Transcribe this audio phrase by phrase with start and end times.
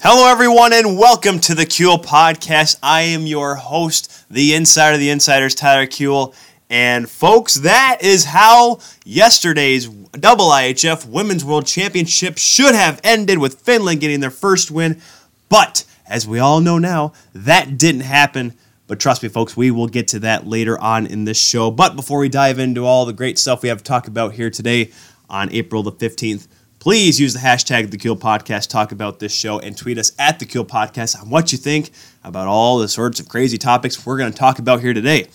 [0.00, 2.76] Hello, everyone, and welcome to the Kuehl Podcast.
[2.80, 6.36] I am your host, the insider, of the insiders, Tyler Kuehl.
[6.70, 13.60] And, folks, that is how yesterday's double IHF Women's World Championship should have ended with
[13.60, 15.02] Finland getting their first win.
[15.48, 18.54] But, as we all know now, that didn't happen.
[18.86, 21.72] But trust me, folks, we will get to that later on in this show.
[21.72, 24.48] But before we dive into all the great stuff we have to talk about here
[24.48, 24.92] today
[25.28, 26.46] on April the 15th,
[26.78, 30.38] please use the hashtag the Kuehl Podcast, talk about this show, and tweet us at
[30.38, 31.90] the Kuehl Podcast on what you think
[32.24, 35.26] about all the sorts of crazy topics we're going to talk about here today.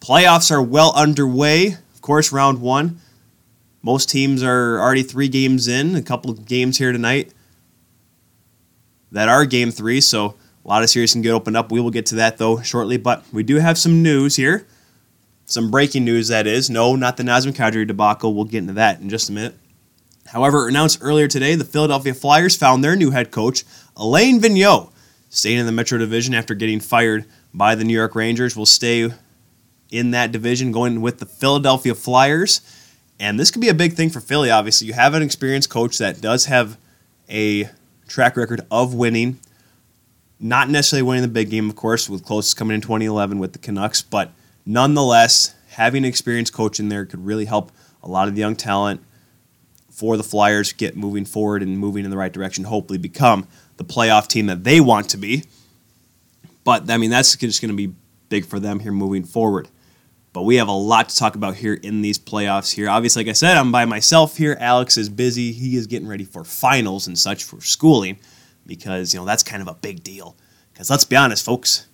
[0.00, 1.76] Playoffs are well underway.
[1.94, 3.00] Of course, round one.
[3.82, 7.32] Most teams are already three games in, a couple of games here tonight
[9.12, 10.34] that are game three, so
[10.64, 11.72] a lot of series can get opened up.
[11.72, 14.66] We will get to that though shortly, but we do have some news here.
[15.46, 16.70] Some breaking news, that is.
[16.70, 18.34] No, not the Nazem Kadri debacle.
[18.34, 19.56] We'll get into that in just a minute.
[20.30, 23.64] However, announced earlier today, the Philadelphia Flyers found their new head coach,
[23.96, 24.92] Alain Vigneault,
[25.28, 28.56] staying in the Metro Division after getting fired by the New York Rangers.
[28.56, 29.12] Will stay
[29.90, 32.60] in that division, going with the Philadelphia Flyers.
[33.18, 34.86] And this could be a big thing for Philly, obviously.
[34.86, 36.78] You have an experienced coach that does have
[37.28, 37.68] a
[38.06, 39.40] track record of winning.
[40.38, 43.58] Not necessarily winning the big game, of course, with closest coming in 2011 with the
[43.58, 44.30] Canucks, but
[44.64, 47.72] nonetheless, having an experienced coach in there could really help
[48.02, 49.02] a lot of the young talent
[50.00, 53.84] for the Flyers get moving forward and moving in the right direction, hopefully become the
[53.84, 55.44] playoff team that they want to be.
[56.64, 57.94] But I mean, that's just going to be
[58.30, 59.68] big for them here moving forward.
[60.32, 62.88] But we have a lot to talk about here in these playoffs here.
[62.88, 64.56] Obviously, like I said, I'm by myself here.
[64.58, 65.52] Alex is busy.
[65.52, 68.18] He is getting ready for finals and such for schooling
[68.66, 70.34] because, you know, that's kind of a big deal.
[70.72, 71.88] Because let's be honest, folks,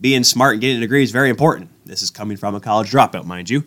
[0.00, 1.70] being smart and getting a degree is very important.
[1.84, 3.64] This is coming from a college dropout, mind you.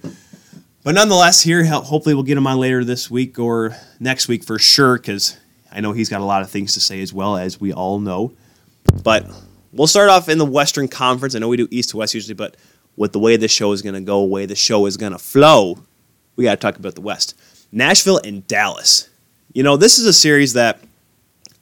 [0.89, 4.57] But nonetheless, here, hopefully, we'll get him on later this week or next week for
[4.57, 5.37] sure, because
[5.71, 7.99] I know he's got a lot of things to say as well, as we all
[7.99, 8.33] know.
[9.03, 9.29] But
[9.71, 11.35] we'll start off in the Western Conference.
[11.35, 12.57] I know we do East to West usually, but
[12.97, 15.11] with the way this show is going to go, the way the show is going
[15.11, 15.77] to flow,
[16.35, 17.39] we got to talk about the West.
[17.71, 19.09] Nashville and Dallas.
[19.53, 20.79] You know, this is a series that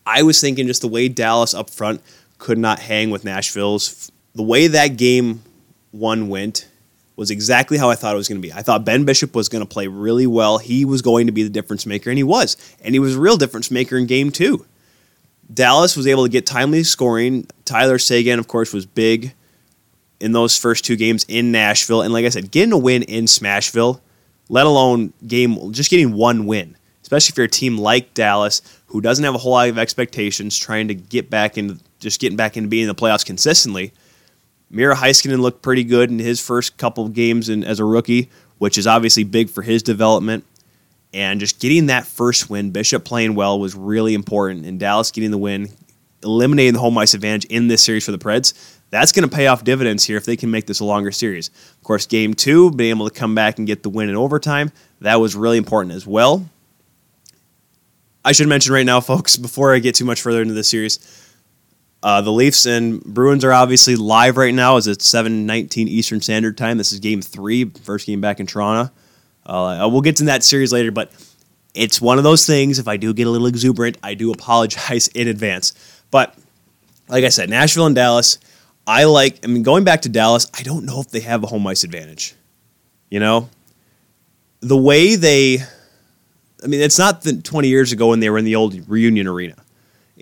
[0.06, 2.02] I was thinking just the way Dallas up front
[2.38, 4.09] could not hang with Nashville's.
[4.36, 5.44] The way that game
[5.92, 6.70] one went
[7.17, 8.53] was exactly how I thought it was going to be.
[8.53, 10.59] I thought Ben Bishop was going to play really well.
[10.59, 12.55] He was going to be the difference maker, and he was.
[12.81, 14.66] And he was a real difference maker in game two.
[15.51, 17.47] Dallas was able to get timely scoring.
[17.66, 19.33] Tyler Seguin, of course, was big
[20.19, 22.03] in those first two games in Nashville.
[22.03, 23.99] And like I said, getting a win in Smashville,
[24.49, 29.01] let alone game just getting one win, especially if you're a team like Dallas who
[29.01, 32.57] doesn't have a whole lot of expectations, trying to get back into just getting back
[32.57, 33.91] into being in the playoffs consistently
[34.69, 38.29] Miro Heiskanen looked pretty good in his first couple of games in, as a rookie,
[38.57, 40.44] which is obviously big for his development.
[41.13, 44.66] And just getting that first win, Bishop playing well was really important.
[44.66, 45.69] And Dallas getting the win,
[46.23, 48.53] eliminating the home ice advantage in this series for the Preds,
[48.89, 51.49] that's going to pay off dividends here if they can make this a longer series.
[51.49, 54.72] Of course, game two, being able to come back and get the win in overtime,
[55.01, 56.47] that was really important as well.
[58.23, 60.99] I should mention right now, folks, before I get too much further into this series,
[62.03, 66.58] uh, the Leafs and Bruins are obviously live right now as it's 7:19 Eastern Standard
[66.58, 66.78] Time.
[66.78, 68.91] This is Game Three, first game back in Toronto.
[69.46, 71.12] Uh, we'll get to that series later, but
[71.74, 72.80] it's one of those things.
[72.80, 75.74] If I do get a little exuberant, I do apologize in advance.
[76.12, 76.35] But
[77.08, 78.38] like I said, Nashville and Dallas,
[78.85, 79.40] I like.
[79.44, 81.84] I mean, going back to Dallas, I don't know if they have a home ice
[81.84, 82.35] advantage.
[83.09, 83.50] You know,
[84.59, 85.59] the way they.
[86.64, 89.28] I mean, it's not the 20 years ago when they were in the old reunion
[89.28, 89.56] arena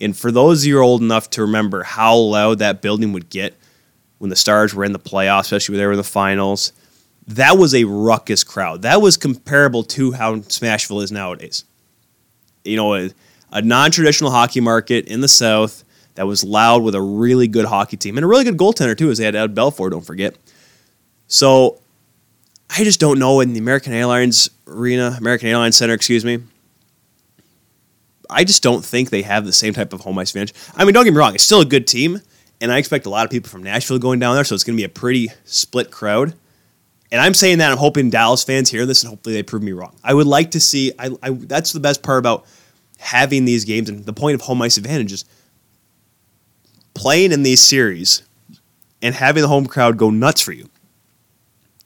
[0.01, 3.55] and for those of you old enough to remember how loud that building would get
[4.17, 6.73] when the Stars were in the playoffs, especially when they were in the finals,
[7.27, 8.83] that was a ruckus crowd.
[8.83, 11.63] That was comparable to how Smashville is nowadays.
[12.63, 13.09] You know, a,
[13.51, 15.83] a non traditional hockey market in the South
[16.15, 19.09] that was loud with a really good hockey team and a really good goaltender, too,
[19.09, 20.35] as they had Ed Belfour, don't forget.
[21.27, 21.79] So
[22.69, 26.39] I just don't know in the American Airlines Arena, American Airlines Center, excuse me,
[28.29, 30.55] I just don't think they have the same type of home ice advantage.
[30.75, 32.21] I mean, don't get me wrong, it's still a good team,
[32.61, 34.75] and I expect a lot of people from Nashville going down there, so it's going
[34.75, 36.33] to be a pretty split crowd.
[37.11, 39.71] And I'm saying that I'm hoping Dallas fans hear this and hopefully they prove me
[39.71, 39.95] wrong.
[40.03, 40.91] I would like to see.
[40.97, 42.45] I, I that's the best part about
[42.97, 45.25] having these games and the point of home ice advantage is
[46.93, 48.23] playing in these series
[49.01, 50.69] and having the home crowd go nuts for you.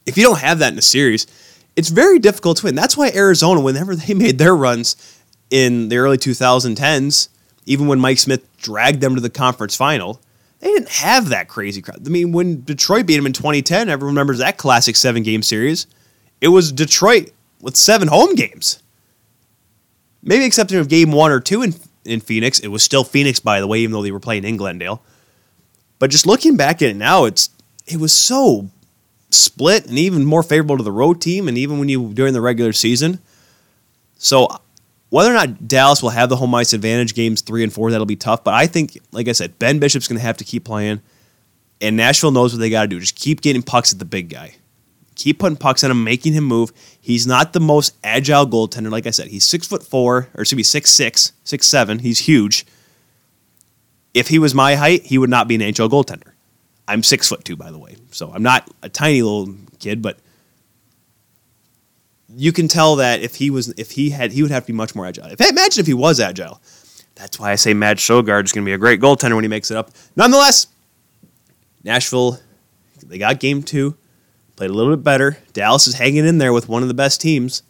[0.05, 1.27] If you don't have that in a series,
[1.75, 2.75] it's very difficult to win.
[2.75, 4.95] That's why Arizona, whenever they made their runs
[5.49, 7.29] in the early 2010s,
[7.65, 10.21] even when Mike Smith dragged them to the conference final,
[10.59, 12.05] they didn't have that crazy crowd.
[12.05, 15.87] I mean, when Detroit beat them in 2010, everyone remembers that classic seven game series.
[16.41, 17.31] It was Detroit
[17.61, 18.81] with seven home games.
[20.21, 21.73] Maybe excepting of game one or two in,
[22.03, 22.59] in Phoenix.
[22.59, 25.01] It was still Phoenix, by the way, even though they were playing in Glendale.
[25.97, 27.49] But just looking back at it now, it's
[27.87, 28.69] it was so
[29.31, 32.41] split and even more favorable to the road team, and even when you during the
[32.41, 33.19] regular season.
[34.17, 34.47] So
[35.09, 38.05] whether or not Dallas will have the home ice advantage games three and four, that'll
[38.05, 38.43] be tough.
[38.43, 41.01] But I think, like I said, Ben Bishop's going to have to keep playing,
[41.81, 42.99] and Nashville knows what they got to do.
[42.99, 44.55] Just keep getting pucks at the big guy.
[45.15, 46.71] Keep putting pucks on him, making him move.
[47.01, 48.89] He's not the most agile goaltender.
[48.89, 51.99] Like I said, he's six foot four, or excuse me, six six, six seven.
[51.99, 52.65] He's huge.
[54.13, 56.31] If he was my height, he would not be an NHL goaltender.
[56.87, 60.17] I'm six foot two, by the way, so I'm not a tiny little kid, but
[62.35, 64.77] you can tell that if he was, if he had, he would have to be
[64.77, 65.27] much more agile.
[65.27, 66.61] If imagine if he was agile.
[67.15, 69.49] That's why I say Matt Sogaard is going to be a great goaltender when he
[69.49, 69.91] makes it up.
[70.15, 70.67] Nonetheless,
[71.83, 72.39] Nashville,
[73.05, 73.97] they got game two,
[74.55, 75.37] played a little bit better.
[75.51, 77.61] Dallas is hanging in there with one of the best teams.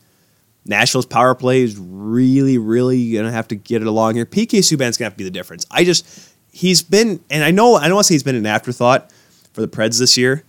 [0.65, 4.25] Nashville's power play is really, really going to have to get it along here.
[4.25, 5.65] PK Subban's going to have to be the difference.
[5.71, 8.45] I just, he's been, and I know, I don't want to say he's been an
[8.45, 9.11] afterthought
[9.53, 10.43] for the Preds this year,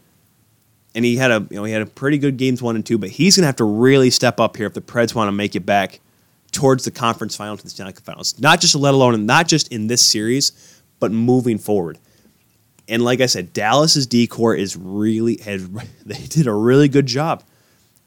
[0.94, 2.98] and he had a you know he had a pretty good games one and two,
[2.98, 5.32] but he's going to have to really step up here if the Preds want to
[5.32, 6.00] make it back
[6.52, 8.38] towards the conference final to the Stanley Cup Finals.
[8.40, 11.98] Not just let alone not just in this series, but moving forward.
[12.88, 15.68] And like I said, Dallas's D corps is really has
[16.06, 17.44] they did a really good job.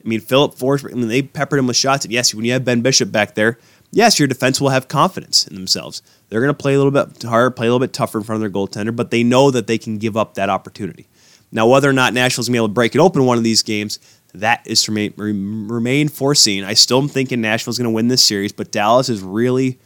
[0.04, 2.04] I mean, Filip Forsberg, I mean, they peppered him with shots.
[2.04, 3.58] And yes, when you have Ben Bishop back there,
[3.92, 6.02] yes, your defense will have confidence in themselves.
[6.28, 8.44] They're going to play a little bit harder, play a little bit tougher in front
[8.44, 11.08] of their goaltender, but they know that they can give up that opportunity.
[11.54, 13.62] Now, whether or not going to be able to break it open one of these
[13.62, 14.00] games,
[14.34, 16.64] that is to remain, remain foreseen.
[16.64, 19.78] I still am thinking Nashville's going to win this series, but Dallas is really,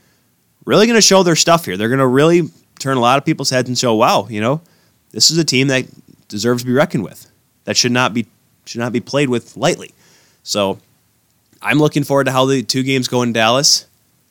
[0.66, 1.76] really going to show their stuff here.
[1.76, 2.50] They're going to really
[2.80, 4.62] turn a lot of people's heads and show, wow, you know,
[5.12, 5.86] this is a team that
[6.30, 7.30] deserves to be reckoned with.
[7.66, 8.28] That should not be
[8.66, 9.94] should not be played with lightly.
[10.44, 10.80] So
[11.62, 13.86] I'm looking forward to how the two games go in Dallas.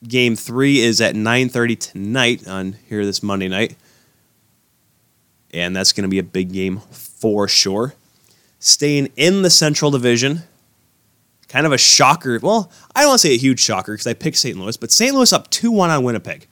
[0.07, 3.77] Game three is at 9:30 tonight on here this Monday night,
[5.53, 6.81] and that's going to be a big game
[7.27, 7.93] for sure.
[8.61, 10.43] Staying in the Central Division,
[11.49, 12.39] kind of a shocker.
[12.41, 14.57] Well, I don't want to say a huge shocker because I picked St.
[14.57, 15.13] Louis, but St.
[15.13, 16.47] Louis up 2 1 on Winnipeg.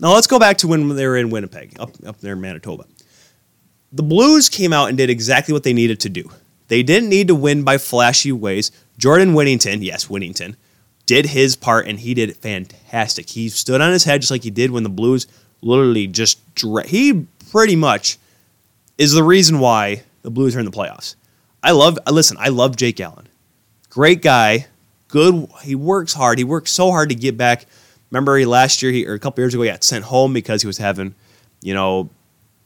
[0.00, 2.84] Now let's go back to when they were in Winnipeg, up, up there in Manitoba.
[3.90, 6.30] The Blues came out and did exactly what they needed to do.
[6.68, 8.70] They didn't need to win by flashy ways.
[8.98, 10.56] Jordan Binnington, yes, Binnington,
[11.06, 13.30] did his part and he did fantastic.
[13.30, 15.26] He stood on his head just like he did when the Blues
[15.62, 18.18] literally just dra- he pretty much
[18.98, 21.14] is the reason why the Blues are in the playoffs.
[21.62, 23.28] I love uh, listen, I love Jake Allen.
[23.90, 24.66] Great guy,
[25.08, 26.38] good he works hard.
[26.38, 27.66] He works so hard to get back.
[28.10, 30.62] Remember he last year he or a couple years ago he got sent home because
[30.62, 31.14] he was having,
[31.62, 32.10] you know,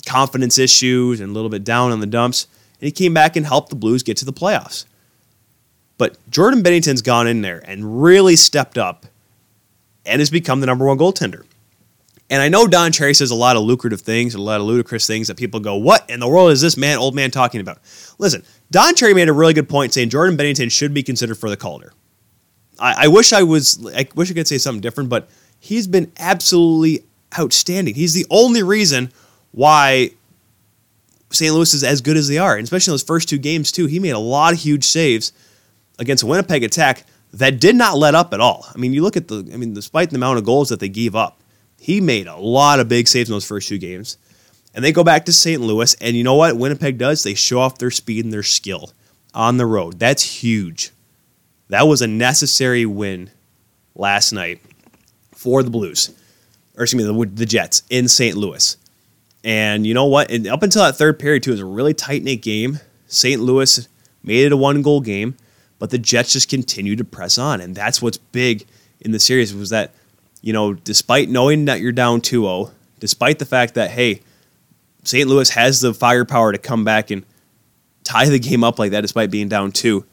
[0.06, 2.46] confidence issues and a little bit down on the dumps.
[2.80, 4.84] And he came back and helped the Blues get to the playoffs.
[5.98, 9.06] But Jordan Binnington's gone in there and really stepped up
[10.04, 11.44] and has become the number one goaltender.
[12.32, 15.06] And I know Don Cherry says a lot of lucrative things, a lot of ludicrous
[15.06, 17.78] things that people go, What in the world is this man, old man, talking about?
[18.16, 21.50] Listen, Don Cherry made a really good point saying Jordan Binnington should be considered for
[21.50, 21.92] the Calder.
[22.78, 25.28] I, I wish I was, I wish I could say something different, but
[25.60, 27.04] he's been absolutely
[27.38, 27.96] outstanding.
[27.96, 29.12] He's the only reason
[29.50, 30.12] why
[31.32, 31.52] St.
[31.52, 33.84] Louis is as good as they are, and especially in those first two games, too.
[33.84, 35.34] He made a lot of huge saves
[35.98, 38.66] against a Winnipeg attack that did not let up at all.
[38.74, 40.88] I mean, you look at the, I mean, despite the amount of goals that they
[40.88, 41.38] gave up,
[41.82, 44.16] he made a lot of big saves in those first two games.
[44.74, 45.60] And they go back to St.
[45.60, 47.22] Louis, and you know what Winnipeg does?
[47.22, 48.92] They show off their speed and their skill
[49.34, 49.98] on the road.
[49.98, 50.92] That's huge.
[51.68, 53.30] That was a necessary win
[53.94, 54.60] last night
[55.32, 56.14] for the Blues,
[56.76, 58.36] or excuse me, the, the Jets in St.
[58.36, 58.76] Louis.
[59.44, 60.30] And you know what?
[60.30, 62.80] And up until that third period, too, it was a really tight knit game.
[63.08, 63.42] St.
[63.42, 63.86] Louis
[64.22, 65.36] made it a one goal game
[65.82, 67.60] but the Jets just continued to press on.
[67.60, 68.68] And that's what's big
[69.00, 69.90] in the series was that,
[70.42, 72.70] you know, despite knowing that you're down 2 0,
[73.00, 74.20] despite the fact that, hey,
[75.04, 75.26] St.
[75.26, 77.24] Louis has the firepower to come back and
[78.04, 80.04] tie the game up like that despite being down 2,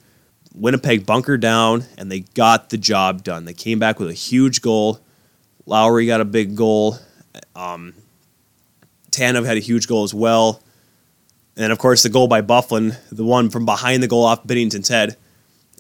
[0.56, 3.46] Winnipeg bunkered down and they got the job done.
[3.46, 5.00] They came back with a huge goal.
[5.66, 6.98] Lowry got a big goal.
[7.56, 7.94] Um,
[9.16, 10.64] had a huge goal as well.
[11.58, 14.88] And of course, the goal by Byfuglien, the one from behind the goal off Binnington's
[14.88, 15.18] head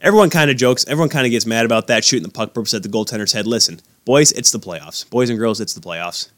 [0.01, 2.73] everyone kind of jokes, everyone kind of gets mad about that shooting the puck purpose
[2.73, 3.47] at the goaltender's head.
[3.47, 3.79] Listen,
[4.09, 5.07] boys, it's the playoffs.
[5.07, 6.29] Boys and girls, it's the playoffs.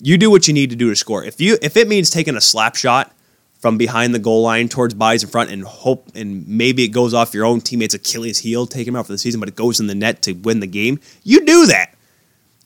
[0.00, 1.22] You do what you need to do to score.
[1.22, 3.12] If you if it means taking a slap shot
[3.60, 7.14] from behind the goal line towards bodies in front and hope and maybe it goes
[7.14, 9.78] off your own teammate's Achilles heel, take him out for the season, but it goes
[9.78, 11.94] in the net to win the game, you do that.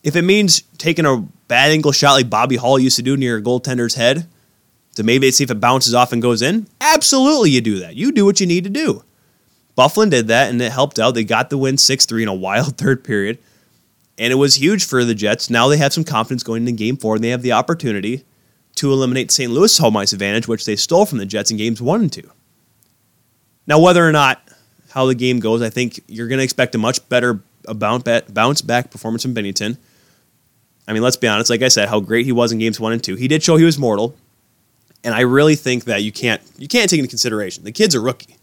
[0.03, 3.37] If it means taking a bad angle shot like Bobby Hull used to do near
[3.37, 4.27] a goaltender's head
[4.95, 7.95] to maybe see if it bounces off and goes in, absolutely you do that.
[7.95, 9.03] You do what you need to do.
[9.77, 11.13] Byfuglien did that, and it helped out.
[11.13, 13.37] They got the win 6 3 in a wild third period.
[14.19, 15.49] And it was huge for the Jets.
[15.49, 18.25] Now they have some confidence going into game four, and they have the opportunity
[18.75, 19.51] to eliminate St.
[19.51, 22.29] Louis' home ice advantage, which they stole from the Jets in games one and two.
[23.65, 24.41] Now, whether or not
[24.91, 28.91] how the game goes, I think you're going to expect a much better bounce back
[28.91, 29.77] performance from Binnington.
[30.87, 31.49] I mean, let's be honest.
[31.49, 33.15] Like I said, how great he was in games one and two.
[33.15, 34.15] He did show he was mortal,
[35.03, 37.99] and I really think that you can't you can't take into consideration the kid's a
[37.99, 38.35] rookie.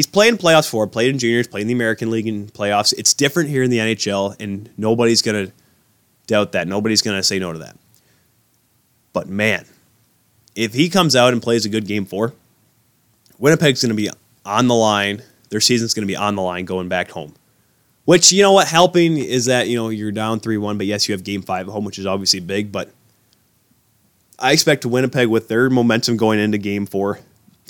[0.00, 2.94] He's played in playoffs before, played in juniors, played in the American League in playoffs.
[2.96, 5.52] It's different here in the NHL, and nobody's gonna
[6.26, 6.66] doubt that.
[6.66, 7.76] Nobody's gonna say no to that.
[9.12, 9.66] But man,
[10.56, 12.32] if he comes out and plays a good game four,
[13.38, 14.08] Winnipeg's gonna be
[14.46, 15.20] on the line.
[15.50, 17.34] Their season's gonna be on the line going back home.
[18.06, 21.10] Which you know what, helping is that you know you're down three one, but yes,
[21.10, 22.72] you have game five at home, which is obviously big.
[22.72, 22.88] But
[24.38, 27.20] I expect Winnipeg with their momentum going into game four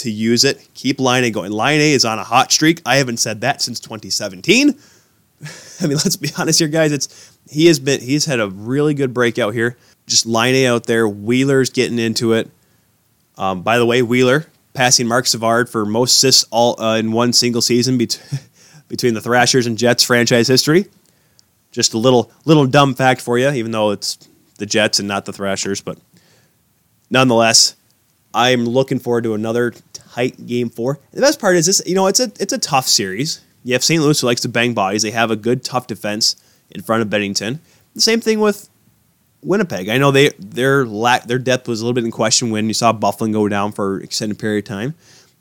[0.01, 0.69] to use it.
[0.75, 1.53] Keep Laine going.
[1.53, 2.83] Laine is on a hot streak.
[2.85, 4.71] I haven't said that since 2017.
[5.81, 6.93] I mean, let's be honest here, guys.
[6.93, 9.77] It's he has been he's had a really good breakout here.
[10.07, 11.09] Just Laine out there.
[11.09, 12.51] Wheeler's getting into it.
[13.39, 17.33] Um, by the way, Wheeler passing Marc Savard for most assists all uh, in one
[17.33, 18.41] single season between
[18.89, 20.87] between the Thrashers and Jets franchise history.
[21.71, 24.19] Just a little little dumb fact for you, even though it's
[24.59, 25.99] the Jets and not the Thrashers, but
[27.09, 27.77] nonetheless,
[28.35, 29.73] I'm looking forward to another
[30.13, 30.99] tight game four.
[31.13, 33.41] And the best part is this, you know, it's a it's a tough series.
[33.65, 34.03] You have St.
[34.03, 35.03] Louis who likes to bang bodies.
[35.03, 36.37] They have a good tough defense
[36.71, 37.59] in front of Binnington.
[37.95, 38.69] The same thing with
[39.43, 39.89] Winnipeg.
[39.89, 42.75] I know they their lack their depth was a little bit in question when you
[42.75, 44.95] saw Byfuglien go down for extended period of time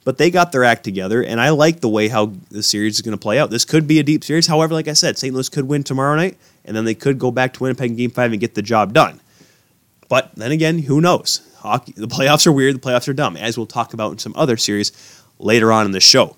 [0.09, 3.01] but they got their act together, and I like the way how the series is
[3.01, 3.49] going to play out.
[3.49, 4.47] This could be a deep series.
[4.47, 5.33] However, like I said, St.
[5.33, 8.09] Louis could win tomorrow night, and then they could go back to Winnipeg in Game
[8.09, 9.19] Five and get the job done.
[10.09, 11.41] But then again, who knows?
[11.59, 12.75] Hockey, the playoffs are weird.
[12.75, 14.91] The playoffs are dumb, as we'll talk about in some other series
[15.39, 16.35] later on in the show.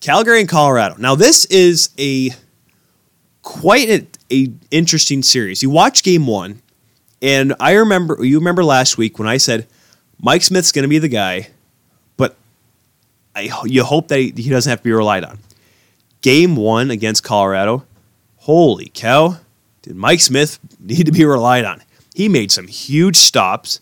[0.00, 0.96] Calgary and Colorado.
[0.98, 2.30] Now, this is a
[3.42, 5.62] quite a, a interesting series.
[5.62, 6.62] You watch Game One,
[7.22, 9.66] and I remember you remember last week when I said
[10.20, 11.48] Mike Smith's going to be the guy
[12.16, 12.36] but
[13.34, 15.38] I, you hope that he, he doesn't have to be relied on.
[16.22, 17.84] Game one against Colorado,
[18.36, 19.38] holy cow,
[19.86, 21.82] did Mike Smith need to be relied on?
[22.14, 23.80] He made some huge stops,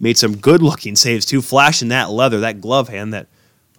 [0.00, 3.26] made some good looking saves too, flashing that leather, that glove hand that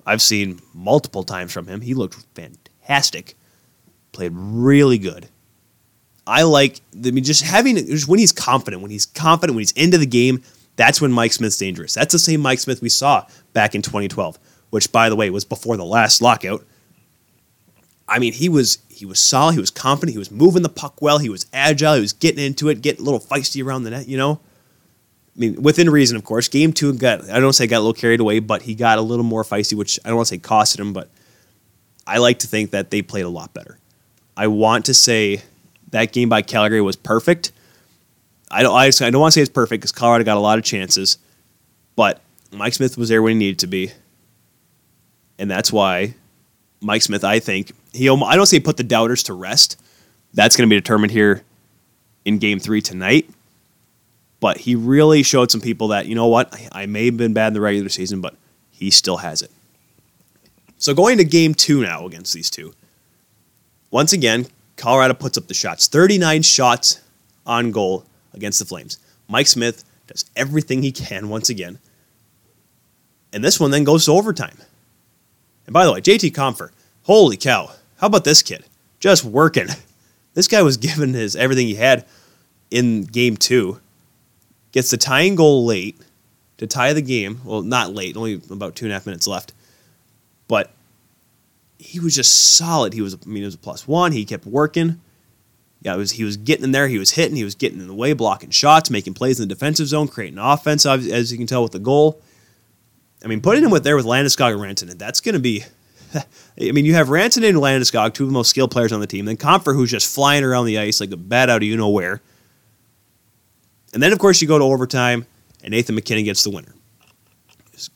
[0.05, 1.81] I've seen multiple times from him.
[1.81, 3.35] He looked fantastic,
[4.11, 5.27] played really good.
[6.27, 9.71] I like, I mean, just having, just when he's confident, when he's confident, when he's
[9.73, 10.41] into the game,
[10.75, 11.93] that's when Mike Smith's dangerous.
[11.93, 14.39] That's the same Mike Smith we saw back in 2012
[14.75, 16.61] which by the way was before the last lockout.
[18.07, 21.01] I mean, he was he was solid, he was confident, he was moving the puck
[21.01, 23.89] well, he was agile, he was getting into it, getting a little feisty around the
[23.91, 24.39] net, you know.
[25.35, 26.47] I mean, within reason, of course.
[26.47, 29.01] Game two got I don't say got a little carried away, but he got a
[29.01, 31.09] little more feisty, which I don't want to say costed him, but
[32.07, 33.79] I like to think that they played a lot better.
[34.37, 35.41] I want to say
[35.91, 37.51] that game by Calgary was perfect.
[38.51, 40.59] I don't I, I don't want to say it's perfect because Colorado got a lot
[40.59, 41.17] of chances,
[41.95, 42.21] but
[42.51, 43.91] Mike Smith was there when he needed to be
[45.37, 46.15] and that's why
[46.81, 48.09] Mike Smith, I think he.
[48.09, 49.81] I don't say put the doubters to rest.
[50.33, 51.43] That's going to be determined here
[52.25, 53.29] in Game Three tonight.
[54.39, 57.47] But he really showed some people that you know what I may have been bad
[57.47, 58.35] in the regular season, but
[58.71, 59.51] he still has it.
[60.77, 62.73] So going to Game Two now against these two.
[63.91, 65.87] Once again, Colorado puts up the shots.
[65.87, 67.01] 39 shots
[67.45, 68.99] on goal against the Flames.
[69.27, 71.79] Mike Smith does everything he can once again.
[73.33, 74.57] And this one then goes to overtime.
[75.65, 76.71] And by the way, JT Compher,
[77.03, 78.65] holy cow, how about this kid?
[78.99, 79.67] Just working.
[80.33, 82.05] This guy was given his everything he had
[82.69, 83.79] in game two.
[84.71, 85.97] Gets the tying goal late
[86.57, 87.41] to tie the game.
[87.45, 89.53] Well, not late, only about two and a half minutes left.
[90.47, 90.71] But
[91.77, 92.93] he was just solid.
[92.93, 94.11] He was, I mean, it was a plus one.
[94.11, 94.99] He kept working.
[95.81, 96.87] Yeah, was, he was getting in there.
[96.87, 97.35] He was hitting.
[97.35, 100.39] He was getting in the way, blocking shots, making plays in the defensive zone, creating
[100.39, 102.19] offense, as you can tell with the goal.
[103.25, 105.63] I mean, putting him with there with Landeskog and Rantanen, that's going to be.
[106.13, 109.07] I mean, you have Rantanen and Landeskog, two of the most skilled players on the
[109.07, 109.25] team.
[109.25, 111.89] Then Compher, who's just flying around the ice like a bat out of you know
[111.89, 112.21] where.
[113.93, 115.25] And then, of course, you go to overtime,
[115.63, 116.75] and Nathan MacKinnon gets the winner,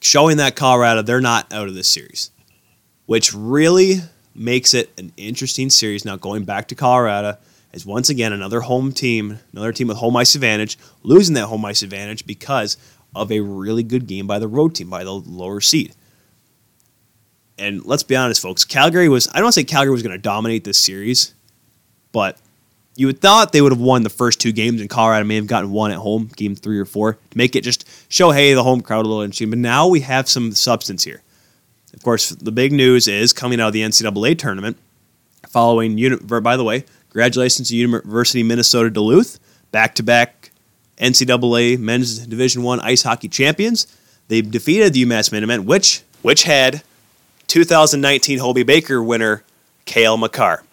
[0.01, 2.31] showing that Colorado they're not out of this series,
[3.05, 3.97] which really
[4.33, 6.05] makes it an interesting series.
[6.05, 7.37] Now going back to Colorado
[7.71, 11.63] is once again another home team, another team with home ice advantage, losing that home
[11.65, 12.77] ice advantage because
[13.15, 15.93] of a really good game by the road team, by the lower seed.
[17.57, 20.63] And let's be honest, folks, Calgary was, I don't say Calgary was going to dominate
[20.63, 21.33] this series,
[22.11, 22.37] but
[22.95, 25.47] you would thought they would have won the first two games, and Colorado may have
[25.47, 28.63] gotten one at home, game three or four, to make it just show, hey, the
[28.63, 29.49] home crowd a little interesting.
[29.49, 31.21] But now we have some substance here.
[31.93, 34.77] Of course, the big news is coming out of the NCAA tournament,
[35.47, 35.97] following,
[36.41, 39.39] by the way, Congratulations to University of Minnesota Duluth,
[39.71, 40.38] back to back
[40.99, 43.87] NCAA Men's Division One ice hockey champions.
[44.27, 46.83] They defeated the UMass Minutemen, which which had
[47.47, 49.43] 2019 Hobey Baker winner
[49.85, 50.63] Cale Makar.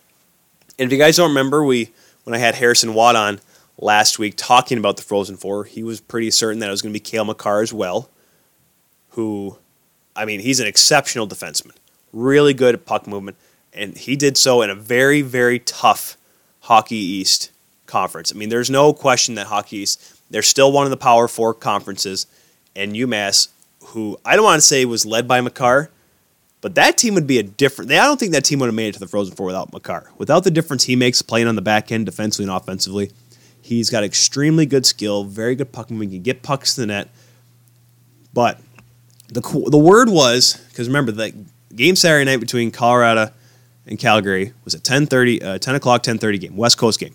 [0.78, 1.90] And if you guys don't remember, we
[2.24, 3.40] when I had Harrison Watt on
[3.78, 6.92] last week talking about the Frozen Four, he was pretty certain that it was going
[6.92, 8.10] to be Cale Makar as well.
[9.10, 9.56] Who,
[10.14, 11.72] I mean, he's an exceptional defenseman,
[12.12, 13.38] really good at puck movement,
[13.72, 16.18] and he did so in a very very tough
[16.60, 17.52] Hockey East
[17.86, 18.32] conference.
[18.32, 21.54] I mean, there's no question that Hockey East, they're still one of the Power Four
[21.54, 22.26] conferences,
[22.74, 23.48] and UMass,
[23.86, 25.90] who I don't want to say was led by Makar,
[26.60, 27.90] but that team would be a different.
[27.90, 30.10] I don't think that team would have made it to the Frozen Four without Makar.
[30.18, 33.10] Without the difference he makes playing on the back end, defensively and offensively,
[33.62, 37.08] he's got extremely good skill, very good puck moving, can get pucks to the net.
[38.32, 38.60] But
[39.28, 41.32] the the word was because remember that
[41.74, 43.30] game Saturday night between Colorado
[43.86, 47.14] and Calgary was a 10:30, uh, 10 o'clock, 10:30 game, West Coast game,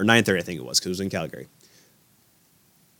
[0.00, 1.48] or 9:30 I think it was because it was in Calgary.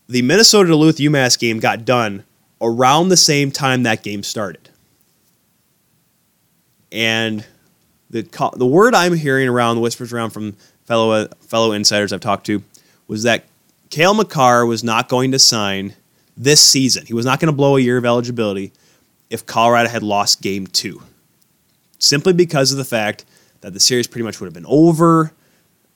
[0.07, 2.23] The Minnesota Duluth UMass game got done
[2.61, 4.69] around the same time that game started,
[6.91, 7.45] and
[8.09, 8.23] the
[8.55, 10.55] the word I'm hearing around, the whispers around from
[10.85, 12.63] fellow fellow insiders I've talked to,
[13.07, 13.45] was that
[13.89, 15.93] Cale Makar was not going to sign
[16.37, 17.05] this season.
[17.05, 18.73] He was not going to blow a year of eligibility
[19.29, 21.01] if Colorado had lost game two
[22.01, 23.25] simply because of the fact
[23.61, 25.31] that the series pretty much would have been over.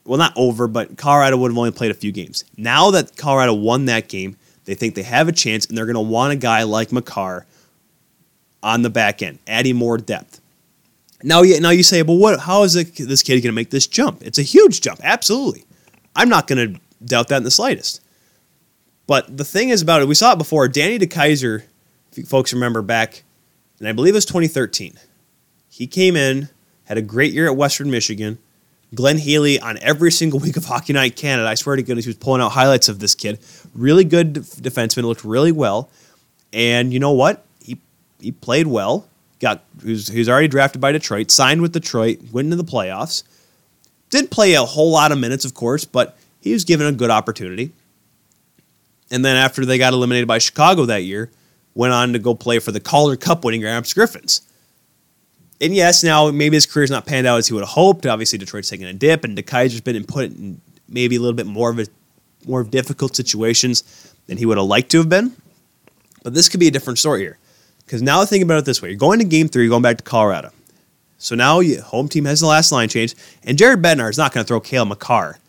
[0.06, 2.46] Well, not over, but Colorado would have only played a few games.
[2.58, 5.96] Now that Colorado won that game, they think they have a chance, and they're going
[5.96, 7.46] to want a guy like Makar
[8.62, 10.42] on the back end, adding more depth.
[11.24, 12.40] Now, now you say, well, what?
[12.42, 14.22] How is it, this kid going to make this jump?
[14.22, 15.66] It's a huge jump, absolutely.
[16.16, 18.02] I'm not going to doubt that in the slightest.
[19.08, 20.68] But the thing is about it, we saw it before.
[20.68, 21.64] Danny DeKeyser,
[22.12, 23.24] if you folks remember back,
[23.80, 25.00] and I believe it was 2013.
[25.70, 26.50] He came in,
[26.86, 28.40] had a great year at Western Michigan.
[28.96, 31.48] Glenn Healy on every single week of Hockey Night Canada.
[31.48, 33.40] I swear to goodness, he was pulling out highlights of this kid.
[33.74, 35.90] Really good defenseman, looked really well.
[36.54, 37.46] And you know what?
[37.62, 37.80] He
[38.20, 39.08] he played well.
[39.40, 43.24] Got was already drafted by Detroit, signed with Detroit, went into the playoffs.
[44.10, 47.10] Didn't play a whole lot of minutes, of course, but he was given a good
[47.10, 47.74] opportunity.
[49.12, 51.30] And then after they got eliminated by Chicago that year,
[51.74, 54.42] went on to go play for the Calder Cup winning Gramps Griffins
[55.62, 58.06] and yes, now maybe his career's not panned out as he would have hoped.
[58.06, 61.70] Obviously, Detroit's taking a dip, and DeKeyser's been put in maybe a little bit more
[61.70, 61.88] of a
[62.46, 65.36] more difficult situations than he would have liked to have been.
[66.24, 67.38] But this could be a different story here,
[67.86, 69.98] because now think about it this way: you're going to Game Three, you're going back
[69.98, 70.52] to Colorado.
[71.18, 74.34] So now you, home team has the last line change, and Jared Bednar is not
[74.34, 75.40] going to throw Cale Makar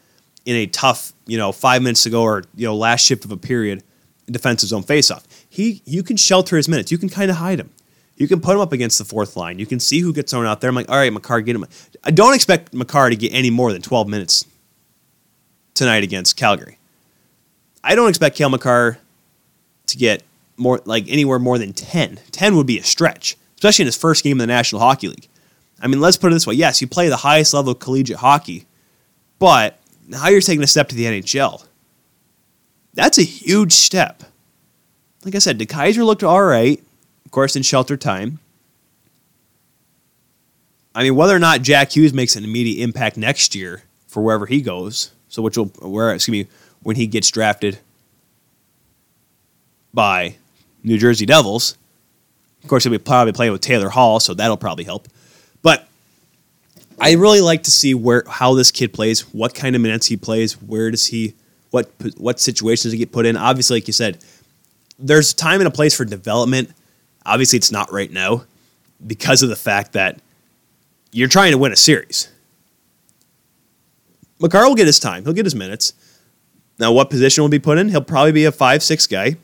[0.44, 3.32] in a tough, you know, five minutes to go or you know last shift of
[3.32, 3.82] a period
[4.30, 5.24] defensive zone faceoff.
[5.48, 7.70] He you can shelter his minutes, you can kind of hide him.
[8.16, 9.58] You can put him up against the fourth line.
[9.58, 10.68] You can see who gets thrown out there.
[10.68, 11.66] I'm like, all right, Makar, get him.
[12.02, 14.46] I don't expect Makar to get any more than 12 minutes
[15.74, 16.78] tonight against Calgary.
[17.84, 18.98] I don't expect Cale Makar
[19.86, 20.22] to get
[20.56, 22.18] more like anywhere more than 10.
[22.30, 25.28] 10 would be a stretch, especially in his first game in the National Hockey League.
[25.80, 26.54] I mean, let's put it this way.
[26.54, 28.66] Yes, you play the highest level of collegiate hockey,
[29.38, 31.66] but now you're taking a step to the NHL.
[32.94, 34.22] That's a huge step.
[35.22, 36.82] Like I said, DeKeyser looked all right
[37.36, 38.38] course, in shelter time.
[40.94, 44.46] I mean, whether or not Jack Hughes makes an immediate impact next year for wherever
[44.46, 46.48] he goes, so which will where excuse me
[46.82, 47.78] when he gets drafted
[49.92, 50.36] by
[50.82, 51.76] New Jersey Devils.
[52.62, 55.06] Of course, he'll be probably playing with Taylor Hall, so that'll probably help.
[55.60, 55.86] But
[56.98, 60.16] I really like to see where how this kid plays, what kind of minutes he
[60.16, 61.34] plays, where does he,
[61.70, 63.36] what what situations he get put in.
[63.36, 64.24] Obviously, like you said,
[64.98, 66.70] there's time and a place for development
[67.26, 68.44] Obviously, it's not right now
[69.04, 70.20] because of the fact that
[71.12, 72.28] you're trying to win a series.
[74.38, 75.24] Makar will get his time.
[75.24, 75.94] He'll get his minutes.
[76.78, 77.88] Now, what position will be put in?
[77.88, 79.36] He'll probably be a five six guy.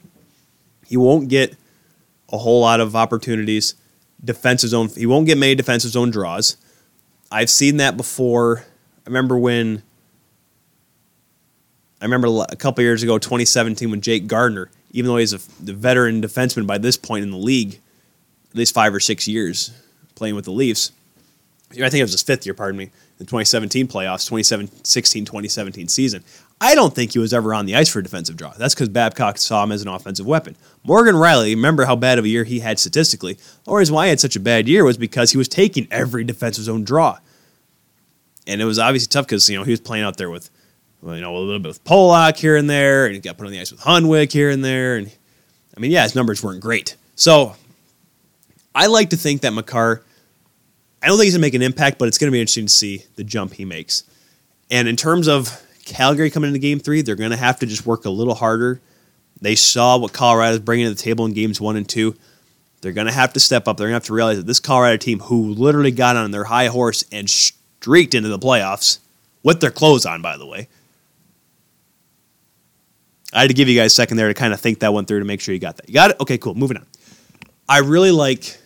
[0.86, 1.56] He won't get
[2.30, 3.74] a whole lot of opportunities.
[4.22, 4.88] Defensive zone.
[4.88, 6.56] He won't get many defensive zone draws.
[7.30, 8.64] I've seen that before.
[9.06, 9.82] I remember when.
[12.00, 16.22] I remember a couple years ago, 2017, when Jake Gardiner even though he's a veteran
[16.22, 17.80] defenseman by this point in the league,
[18.50, 19.70] at least five or six years
[20.14, 20.92] playing with the Leafs.
[21.72, 26.22] I think it was his fifth year, pardon me, the 2017 playoffs, 2016 2017 season.
[26.60, 28.52] I don't think he was ever on the ice for a defensive draw.
[28.52, 30.54] That's because Babcock saw him as an offensive weapon.
[30.84, 33.38] Morgan Rielly, remember how bad of a year he had statistically.
[33.64, 36.24] The reason why he had such a bad year was because he was taking every
[36.24, 37.18] defensive zone draw.
[38.46, 40.50] And it was obviously tough because, you know, he was playing out there with
[41.02, 43.52] you know, a little bit with Polak here and there, and he got put on
[43.52, 44.96] the ice with Hunwick here and there.
[44.96, 45.10] And
[45.76, 46.96] I mean, yeah, his numbers weren't great.
[47.16, 47.56] So
[48.74, 50.02] I like to think that Makar
[51.02, 52.66] I don't think he's going to make an impact, but it's going to be interesting
[52.66, 54.04] to see the jump he makes.
[54.70, 57.84] And in terms of Calgary coming into game three, they're going to have to just
[57.84, 58.80] work a little harder.
[59.40, 62.14] They saw what Colorado is bringing to the table in games one and two.
[62.80, 63.76] They're going to have to step up.
[63.76, 66.44] They're going to have to realize that this Colorado team, who literally got on their
[66.44, 69.00] high horse and streaked into the playoffs
[69.42, 70.68] with their clothes on, by the way.
[73.32, 75.06] I had to give you guys a second there to kind of think that one
[75.06, 75.88] through to make sure you got that.
[75.88, 76.16] You got it?
[76.20, 76.54] Okay, cool.
[76.54, 76.86] Moving on.
[77.68, 78.58] I really like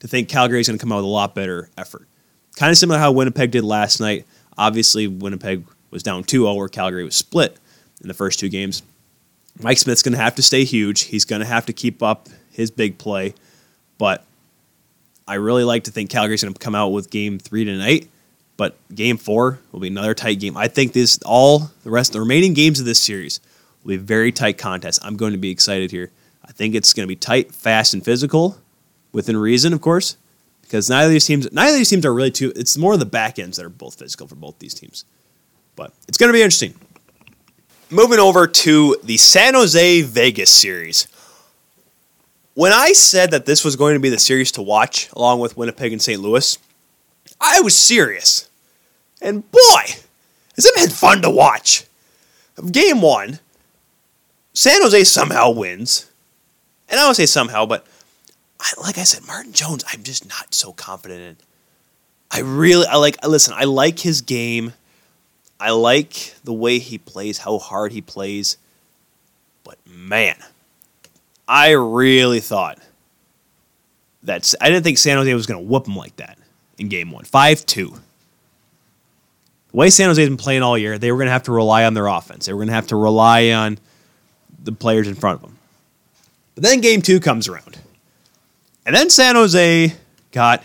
[0.00, 2.06] to think Calgary's going to come out with a lot better effort.
[2.56, 4.26] Kind of similar to how Winnipeg did last night.
[4.56, 7.58] Obviously, Winnipeg was down 2 0, where Calgary was split
[8.00, 8.82] in the first two games.
[9.60, 11.02] Mike Smith's going to have to stay huge.
[11.02, 13.34] He's going to have to keep up his big play.
[13.98, 14.24] But
[15.28, 18.08] I really like to think Calgary's going to come out with game three tonight.
[18.56, 20.56] But game four will be another tight game.
[20.56, 23.40] I think this all the rest the remaining games of this series
[23.84, 25.00] will be very tight contest.
[25.02, 26.10] I'm going to be excited here.
[26.44, 28.58] I think it's going to be tight, fast, and physical,
[29.12, 30.16] within reason, of course,
[30.62, 32.52] because neither of these teams neither of these teams are really too.
[32.56, 35.04] It's more of the back ends that are both physical for both these teams.
[35.76, 36.74] But it's going to be interesting.
[37.90, 41.08] Moving over to the San Jose Vegas series.
[42.54, 45.56] When I said that this was going to be the series to watch, along with
[45.56, 46.20] Winnipeg and St.
[46.20, 46.56] Louis,
[47.40, 48.48] I was serious.
[49.20, 49.82] And boy,
[50.54, 51.84] has it been fun to watch.
[52.70, 53.40] Game one,
[54.54, 56.10] San Jose somehow wins.
[56.88, 57.86] And I don't say somehow, but
[58.60, 61.36] I, like I said, Martin Jones, I'm just not so confident in.
[62.30, 64.72] I really, I like, listen, I like his game.
[65.60, 68.56] I like the way he plays, how hard he plays.
[69.62, 70.36] But man,
[71.46, 72.78] I really thought
[74.22, 76.38] that I didn't think San Jose was going to whoop him like that
[76.78, 77.24] in game one.
[77.24, 77.94] 5 2.
[79.70, 81.52] The way San Jose has been playing all year, they were going to have to
[81.52, 82.46] rely on their offense.
[82.46, 83.78] They were going to have to rely on
[84.64, 85.58] the players in front of them.
[86.54, 87.78] But then game two comes around.
[88.86, 89.94] And then San Jose
[90.32, 90.62] got,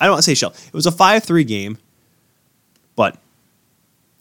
[0.00, 0.50] I don't want to say shell.
[0.50, 1.78] It was a 5 3 game,
[2.96, 3.18] but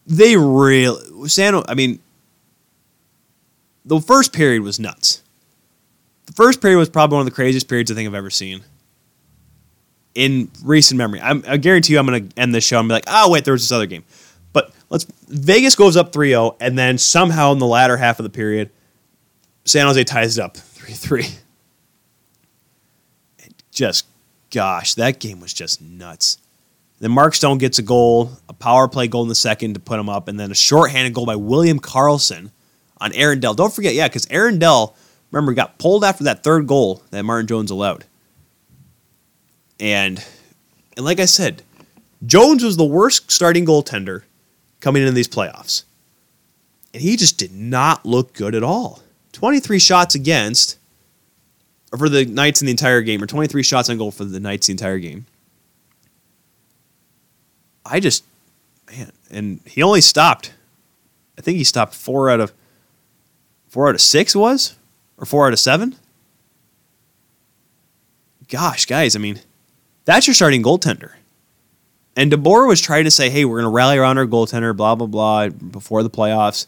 [0.07, 1.61] they really San.
[1.67, 1.99] I mean,
[3.83, 5.21] the first period was nuts.
[6.27, 8.63] The first period was probably one of the craziest periods I think I've ever seen
[10.15, 11.21] in recent memory.
[11.21, 13.43] I'm, i guarantee you, I'm going to end this show and be like, oh wait,
[13.43, 14.03] there was this other game.
[14.89, 18.69] Let's Vegas goes up 3-0, and then somehow in the latter half of the period,
[19.65, 21.39] San Jose ties it up 3-3.
[23.71, 24.05] Just,
[24.51, 26.37] gosh, that game was just nuts.
[26.99, 29.99] Then Mark Stone gets a goal, a power play goal in the second to put
[29.99, 32.51] him up, and then a shorthanded goal by William Karlsson
[33.01, 33.53] on Aaron Dell.
[33.53, 34.95] Don't forget, yeah, because Aaron Dell,
[35.31, 38.05] remember, got pulled after that third goal that Martin Jones allowed.
[39.77, 40.23] And
[40.95, 41.63] and like I said,
[42.25, 44.23] Jones was the worst starting goaltender
[44.85, 45.83] coming into these playoffs.
[46.93, 48.99] And he just did not look good at all.
[49.31, 50.77] 23 shots against
[51.97, 54.67] for the Knights in the entire game, or 23 shots on goal for the Knights
[54.67, 55.25] the entire game.
[57.83, 58.25] I just,
[58.91, 60.53] man, and he only stopped.
[61.35, 62.53] I think he stopped four out of
[63.67, 64.75] four out of six was,
[65.17, 65.95] or four out of seven.
[68.49, 69.41] Gosh, guys, I mean,
[70.05, 71.13] that's your starting goaltender.
[72.15, 74.95] And DeBoer was trying to say, hey, we're going to rally around our goaltender, blah,
[74.95, 76.65] blah, blah, before the playoffs,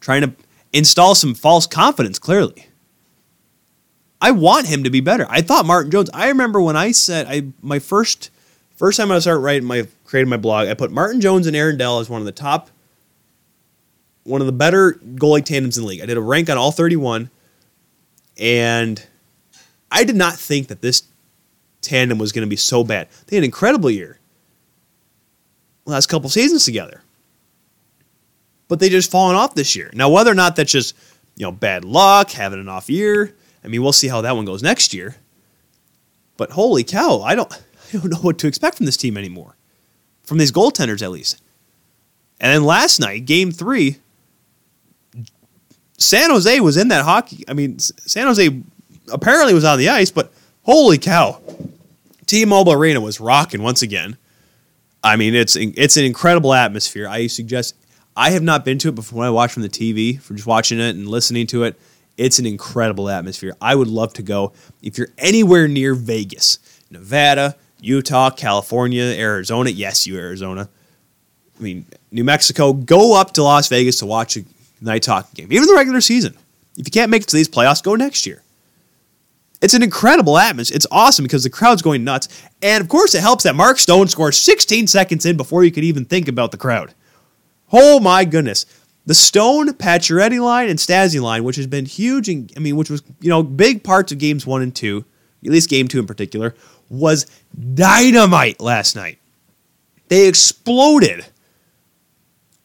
[0.00, 0.32] trying to
[0.72, 2.66] install some false confidence, clearly.
[4.20, 5.26] I want him to be better.
[5.28, 8.30] I thought Martin Jones, I remember when I said, I my first
[8.76, 11.76] first time I started writing my created my blog, I put Martin Jones and Aaron
[11.76, 12.70] Dell as one of the top,
[14.24, 16.02] one of the better goalie tandems in the league.
[16.02, 17.30] I did a rank on all 31,
[18.38, 19.06] and
[19.90, 21.04] I did not think that this
[21.80, 23.08] tandem was going to be so bad.
[23.26, 24.18] They had an incredible year,
[25.92, 27.02] last couple seasons together,
[28.68, 29.90] but they just fallen off this year.
[29.94, 30.96] Now, whether or not that's just
[31.36, 34.44] you know bad luck, having an off year, I mean, we'll see how that one
[34.44, 35.16] goes next year.
[36.36, 37.52] But holy cow, I don't.
[37.88, 39.56] I don't know what to expect from this team anymore.
[40.22, 41.40] From these goaltenders, at least.
[42.38, 43.96] And then last night, game three,
[45.96, 47.44] San Jose was in that hockey.
[47.48, 48.62] I mean, San Jose
[49.10, 51.40] apparently was on the ice, but holy cow.
[52.26, 54.18] T Mobile Arena was rocking once again.
[55.02, 57.08] I mean, it's it's an incredible atmosphere.
[57.08, 57.76] I suggest
[58.16, 59.24] I have not been to it before.
[59.24, 61.78] I watch from the TV, from just watching it and listening to it,
[62.16, 63.56] it's an incredible atmosphere.
[63.60, 64.52] I would love to go.
[64.82, 66.58] If you're anywhere near Vegas,
[66.90, 69.70] Nevada, Utah, California, Arizona.
[69.70, 70.68] Yes, you Arizona.
[71.58, 72.72] I mean, New Mexico.
[72.72, 74.44] Go up to Las Vegas to watch a
[74.80, 76.34] night hockey game, even the regular season.
[76.76, 78.42] If you can't make it to these playoffs, go next year.
[79.60, 80.76] It's an incredible atmosphere.
[80.76, 82.28] It's awesome because the crowd's going nuts.
[82.62, 85.84] And of course, it helps that Mark Stone scores 16 seconds in before you could
[85.84, 86.94] even think about the crowd.
[87.72, 88.66] Oh my goodness.
[89.06, 92.90] The Stone, Pacioretty line, and Stastny line, which has been huge, and I mean, which
[92.90, 95.04] was, you know, big parts of games one and two
[95.44, 96.54] at least game two in particular,
[96.88, 97.26] was
[97.74, 99.18] dynamite last night.
[100.08, 101.26] They exploded.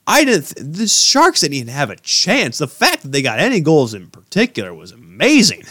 [0.07, 0.45] I didn't.
[0.55, 2.57] Th- the Sharks didn't even have a chance.
[2.57, 5.63] The fact that they got any goals in particular was amazing.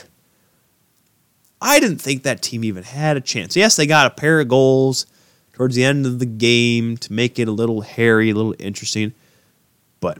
[1.62, 3.57] I didn't think that team even had a chance.
[3.57, 5.07] Yes, they got a pair of goals
[5.53, 9.14] towards the end of the game to make it a little hairy, a little interesting.
[10.01, 10.18] But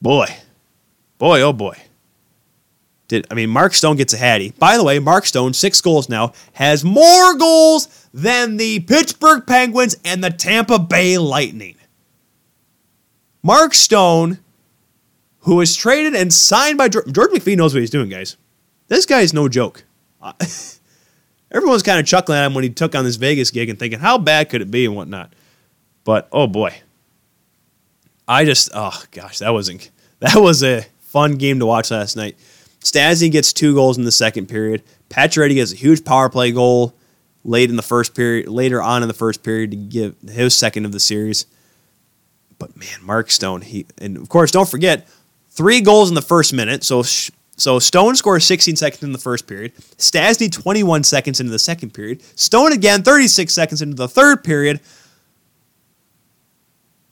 [0.00, 0.26] boy,
[1.18, 1.76] boy, oh boy.
[3.08, 4.54] Did I mean Mark Stone gets a hattie.
[4.58, 9.96] By the way, Mark Stone, six goals now, has more goals than the Pittsburgh Penguins
[10.04, 11.76] and the Tampa Bay Lightning.
[13.42, 14.38] Mark Stone,
[15.40, 18.36] who was traded and signed by George, George McPhee knows what he's doing, guys.
[18.86, 19.84] This guy is no joke.
[21.50, 23.98] everyone's kind of chuckling at him when he took on this Vegas gig and thinking,
[23.98, 25.32] how bad could it be and whatnot.
[26.04, 26.74] But oh boy,
[28.26, 32.36] I just oh gosh, that wasn't that was a fun game to watch last night.
[32.80, 34.82] Stastny gets two goals in the second period.
[35.08, 36.94] Pacioretty gets a huge power play goal
[37.44, 40.84] late in the first period, later on in the first period to give his second
[40.84, 41.46] of the series.
[42.58, 45.06] But man, Mark Stone, he and of course don't forget
[45.50, 46.82] three goals in the first minute.
[46.82, 47.02] So
[47.56, 49.74] so Stone scores 16 seconds in the first period.
[49.98, 52.22] Stastny 21 seconds into the second period.
[52.38, 54.80] Stone again 36 seconds into the third period.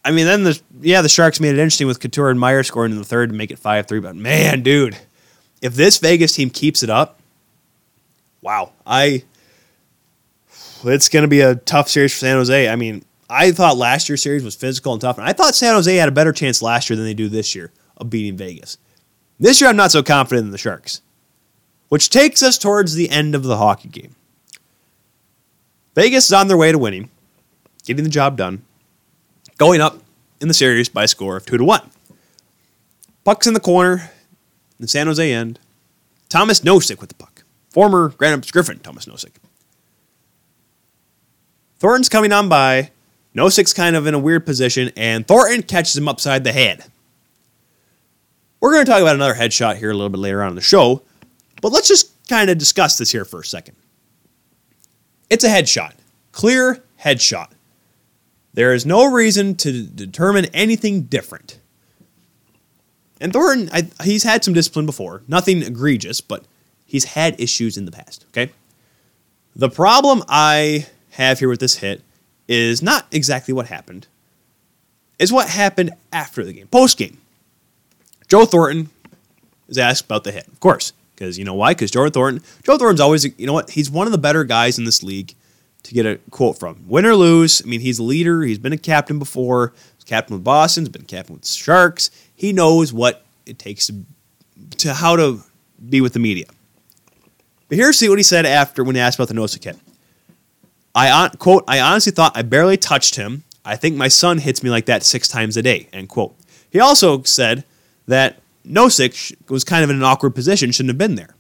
[0.05, 2.92] I mean, then the yeah, the Sharks made it interesting with Couture and Meier scoring
[2.92, 4.00] in the third to make it five three.
[4.00, 4.96] But man, dude,
[5.61, 7.20] if this Vegas team keeps it up,
[8.40, 9.24] wow, I
[10.85, 12.68] it's going to be a tough series for San Jose.
[12.68, 15.74] I mean, I thought last year's series was physical and tough, and I thought San
[15.74, 18.79] Jose had a better chance last year than they do this year of beating Vegas.
[19.40, 21.00] This year, I'm not so confident in the Sharks,
[21.88, 24.14] which takes us towards the end of the hockey game.
[25.94, 27.09] Vegas is on their way to winning,
[27.85, 28.62] getting the job done,
[29.57, 29.96] going up
[30.42, 31.90] in the series by a score of two to one.
[33.24, 34.11] Puck's in the corner,
[34.79, 35.59] the San Jose end.
[36.29, 37.44] Tomas Nosek with the puck.
[37.70, 39.33] Former Grand Rapids Griffin, Tomas Nosek.
[41.79, 42.90] Thornton's coming on by.
[43.35, 46.85] Nosek's kind of in a weird position, and Thornton catches him upside the head.
[48.61, 50.61] We're going to talk about another headshot here a little bit later on in the
[50.61, 51.03] show,
[51.62, 53.77] but let's just kind of discuss this here for a second.
[55.31, 55.94] It's a headshot,
[56.33, 57.51] clear headshot.
[58.53, 61.59] There is no reason to determine anything different.
[63.20, 65.23] And Thornton, I, he's had some discipline before.
[65.29, 66.44] Nothing egregious, but
[66.85, 68.53] he's had issues in the past, okay?
[69.55, 72.03] The problem I have here with this hit
[72.49, 74.07] is not exactly what happened,
[75.18, 77.18] is what happened after the game, post game.
[78.30, 78.88] Joe Thornton
[79.68, 81.72] is asked about the hit, of course, because you know why?
[81.72, 83.70] Because Joe Thornton, Joe Thornton's always, you know what?
[83.70, 85.34] He's one of the better guys in this league
[85.82, 86.84] to get a quote from.
[86.86, 88.42] Win or lose, I mean, he's a leader.
[88.42, 89.72] He's been a captain before.
[89.96, 90.84] He's captain with Boston.
[90.84, 92.10] He's been captain with Sharks.
[92.34, 94.04] He knows what it takes to,
[94.78, 95.42] to how to
[95.88, 96.46] be with the media.
[97.68, 99.76] But here's what he said after when he asked about the Nosek hit.
[100.94, 103.42] I on, quote, I honestly thought I barely touched him.
[103.64, 106.36] I think my son hits me like that six times a day, end quote.
[106.70, 107.64] He also said
[108.06, 111.34] that Nosek was kind of in an awkward position, shouldn't have been there.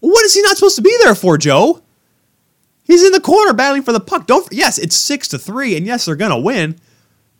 [0.00, 1.82] What is he not supposed to be there for, Joe?
[2.84, 4.26] He's in the corner battling for the puck.
[4.26, 6.76] Don't yes, it's six to three, and yes, they're gonna win,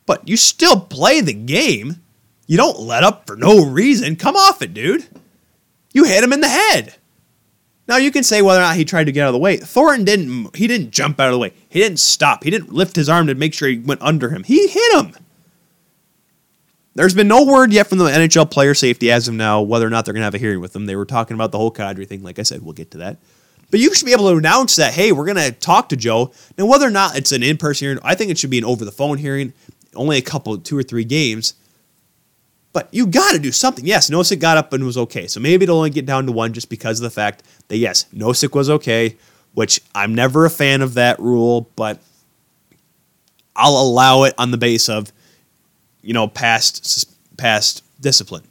[0.06, 2.00] but you still play the game.
[2.46, 4.16] You don't let up for no reason.
[4.16, 5.06] Come off it, dude.
[5.92, 6.94] You hit him in the head.
[7.88, 9.56] Now you can say whether or not he tried to get out of the way.
[9.56, 10.54] Thornton didn't.
[10.54, 11.52] He didn't jump out of the way.
[11.68, 12.44] He didn't stop.
[12.44, 14.44] He didn't lift his arm to make sure he went under him.
[14.44, 15.14] He hit him.
[17.00, 19.88] There's been no word yet from the NHL player safety as of now whether or
[19.88, 20.84] not they're going to have a hearing with them.
[20.84, 22.22] They were talking about the whole Kadri thing.
[22.22, 23.16] Like I said, we'll get to that.
[23.70, 26.30] But you should be able to announce that, hey, we're going to talk to Joe.
[26.58, 28.66] Now, whether or not it's an in person hearing, I think it should be an
[28.66, 29.54] over the phone hearing,
[29.94, 31.54] only a couple, two or three games.
[32.74, 33.86] But you got to do something.
[33.86, 35.26] Yes, Nosek got up and was okay.
[35.26, 38.04] So maybe it'll only get down to one just because of the fact that, yes,
[38.14, 39.16] Nosek was okay,
[39.54, 41.98] which I'm never a fan of that rule, but
[43.56, 45.10] I'll allow it on the base of,
[46.02, 48.44] you know, past, past discipline.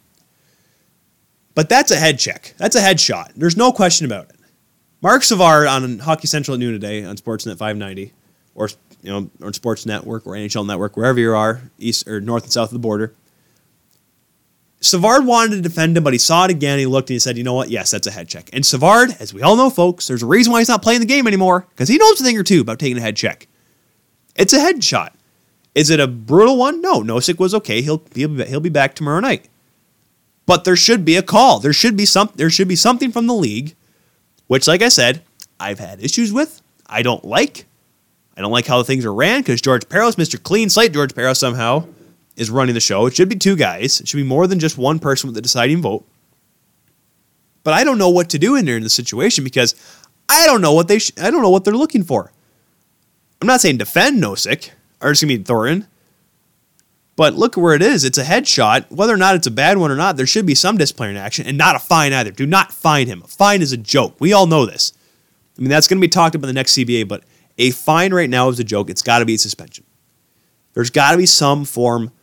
[1.56, 2.54] But that's a head check.
[2.58, 3.34] That's a headshot.
[3.36, 4.36] There's no question about it.
[5.02, 8.14] Marc Savard on Hockey Central at noon today on Sportsnet 590,
[8.56, 8.70] or
[9.02, 12.52] you know, or Sports Network or NHL Network, wherever you are, east or north and
[12.52, 13.14] south of the border.
[14.82, 16.80] Savard wanted to defend him, but he saw it again.
[16.80, 17.70] He looked and he said, "You know what?
[17.70, 20.54] Yes, that's a head check." And Savard, as we all know, folks, there's a reason
[20.54, 22.80] why he's not playing the game anymore because he knows a thing or two about
[22.80, 23.48] taking a head check.
[24.36, 25.14] It's a head shot.
[25.76, 26.82] Is it a brutal one?
[26.82, 27.02] No.
[27.02, 27.82] Nosek was okay.
[27.82, 29.48] He'll he'll be, he'll be back tomorrow night.
[30.46, 31.60] But there should be a call.
[31.60, 32.32] There should be some.
[32.36, 33.76] There should be something from the league,
[34.48, 35.22] which, like I said,
[35.60, 36.62] I've had issues with.
[36.88, 37.66] I don't like.
[38.36, 40.42] I don't like how things are ran because George Parros, Mr.
[40.42, 41.86] Clean Slate, George Parros somehow
[42.36, 43.06] is running the show.
[43.06, 44.00] It should be two guys.
[44.00, 46.06] It should be more than just one person with the deciding vote.
[47.64, 49.76] But I don't know what to do in there in the situation because
[50.30, 52.32] I don't know what they sh- I don't know what they're looking for.
[53.42, 55.88] I'm not saying defend Nosek or excuse me Thornton,
[57.16, 58.06] but look where it is.
[58.06, 58.90] It's a headshot.
[58.90, 61.46] Whether or not it's a bad one or not, there should be some disciplinary action
[61.46, 62.32] and not a fine either.
[62.32, 63.22] Do not fine him.
[63.24, 64.16] A fine is a joke.
[64.20, 64.94] We all know this.
[65.58, 67.24] I mean, that's going to be talked about in the next CBA, but
[67.58, 68.90] a fine right now is a joke.
[68.90, 69.84] It's got to be suspension.
[70.74, 72.14] There's got to be some form,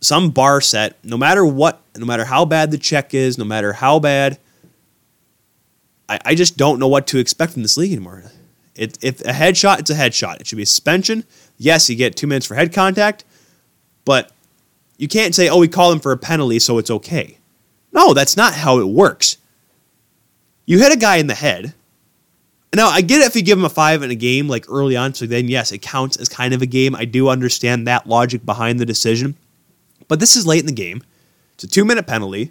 [0.00, 3.72] some bar set, no matter what, no matter how bad the check is, no matter
[3.72, 4.38] how bad.
[6.08, 8.30] I, I just don't know what to expect from this league anymore.
[8.76, 10.40] It, if a headshot, it's a headshot.
[10.40, 11.24] It should be a suspension.
[11.62, 13.24] Yes, you get two minutes for head contact,
[14.04, 14.32] but
[14.98, 17.38] you can't say, oh, we call him for a penalty, so it's okay.
[17.92, 19.36] No, that's not how it works.
[20.66, 21.72] You hit a guy in the head.
[22.74, 24.96] Now, I get it if you give him a five in a game, like early
[24.96, 26.96] on, so then yes, it counts as kind of a game.
[26.96, 29.36] I do understand that logic behind the decision.
[30.08, 31.04] But this is late in the game.
[31.54, 32.50] It's a two minute penalty.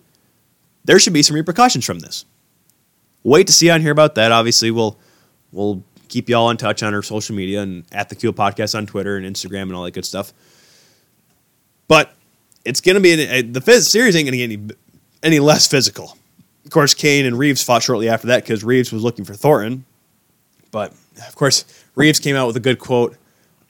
[0.86, 2.24] There should be some repercussions from this.
[3.24, 4.32] Wait to see on here about that.
[4.32, 4.98] Obviously, we'll
[5.52, 8.76] we'll keep you all in touch on our social media and at the Keel Podcast
[8.76, 10.34] on Twitter and Instagram and all that good stuff.
[11.88, 12.14] But
[12.66, 14.76] it's going to be the phys- series ain't going to get any
[15.24, 16.18] any less physical.
[16.66, 19.86] Of course, Kane and Reaves fought shortly after that because Reaves was looking for Thornton.
[20.72, 20.94] But
[21.28, 23.14] of course, Reaves came out with a good quote.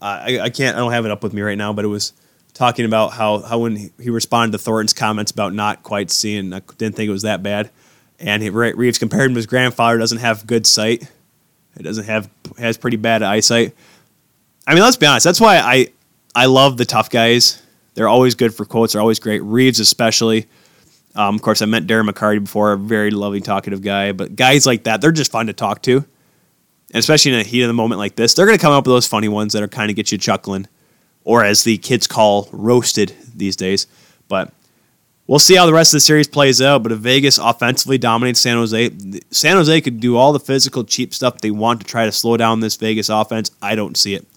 [0.02, 1.90] Uh, I, I, can't, I don't have it up with me right now, but it
[1.90, 2.14] was
[2.54, 6.54] talking about how, how when he, he responded to Thornton's comments about not quite seeing,
[6.54, 7.70] I didn't think it was that bad.
[8.20, 11.10] And he, Reaves compared him to his grandfather, doesn't have good sight.
[11.78, 13.76] It doesn't have, has pretty bad eyesight.
[14.68, 15.24] I mean, let's be honest.
[15.24, 15.88] That's why I,
[16.36, 17.62] I love the tough guys.
[17.94, 18.94] They're always good for quotes.
[18.94, 19.42] They're always great.
[19.42, 20.48] Reaves, especially.
[21.16, 24.12] Um, of course, I met Darren McCarty before, a very loving, talkative guy.
[24.12, 26.06] But guys like that, they're just fun to talk to
[26.92, 28.86] and especially in a heat of the moment like this, they're going to come up
[28.86, 30.68] with those funny ones that are kind of get you chuckling,
[31.24, 33.88] or as the kids call roasted these days.
[34.28, 34.54] But
[35.32, 36.84] we'll see how the rest of the series plays out.
[36.84, 38.92] But if Vegas offensively dominates San Jose,
[39.32, 42.36] San Jose could do all the physical, cheap stuff they want to try to slow
[42.36, 43.50] down this Vegas offense.
[43.62, 44.28] I don't see it.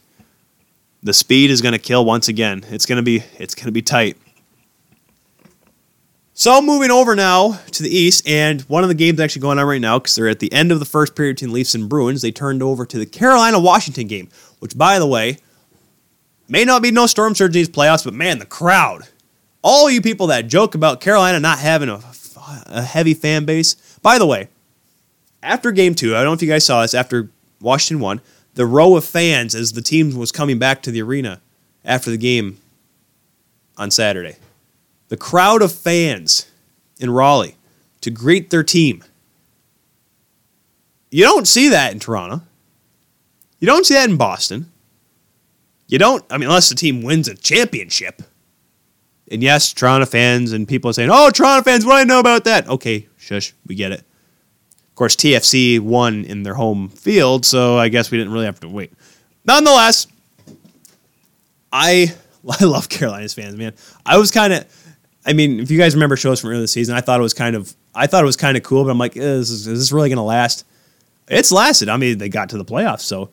[1.03, 2.65] The speed is going to kill once again.
[2.69, 4.17] It's going to be it's going to be tight.
[6.33, 9.67] So moving over now to the East, and one of the games actually going on
[9.67, 12.23] right now because they're at the end of the first period between Leafs and Bruins.
[12.23, 14.29] They turned over to the Carolina Washington game,
[14.61, 15.39] which, by the way,
[16.49, 19.07] may not be no storm surge in these playoffs, but man, the crowd,
[19.65, 22.01] all you people that joke about Carolina not having a,
[22.67, 23.75] a heavy fan base.
[24.03, 24.49] By the way,
[25.43, 26.95] after game two, I don't know if you guys saw this.
[26.95, 28.21] After Washington won,
[28.55, 31.41] the row of fans as the team was coming back to the arena
[31.85, 32.59] after the game
[33.77, 34.37] on Saturday
[35.09, 36.51] the crowd of fans
[36.99, 37.57] in Raleigh
[38.01, 39.05] to greet their team.
[41.11, 42.43] You don't see that in Toronto.
[43.61, 44.73] You don't see that in Boston.
[45.87, 48.23] You don't, I mean, unless the team wins a championship.
[49.31, 52.21] And yes, Toronto fans and people are saying, oh, Toronto fans, what do I know
[52.21, 52.69] about that?
[52.69, 54.01] Okay, shush, we get it.
[54.01, 58.61] Of course, TFC won in their home field, so I guess we didn't really have
[58.61, 58.93] to wait.
[59.45, 60.07] Nonetheless,
[61.73, 62.15] I
[62.61, 63.73] I love Carolina's fans, man.
[64.05, 64.67] I was kind of
[65.27, 67.35] I mean, if you guys remember shows from earlier this season, I thought it was
[67.35, 69.93] kind of I thought it was kind of cool, but I'm like, is, is this
[69.93, 70.67] really going to last?
[71.29, 71.89] It's lasted.
[71.89, 73.31] I mean, they got to the playoffs, so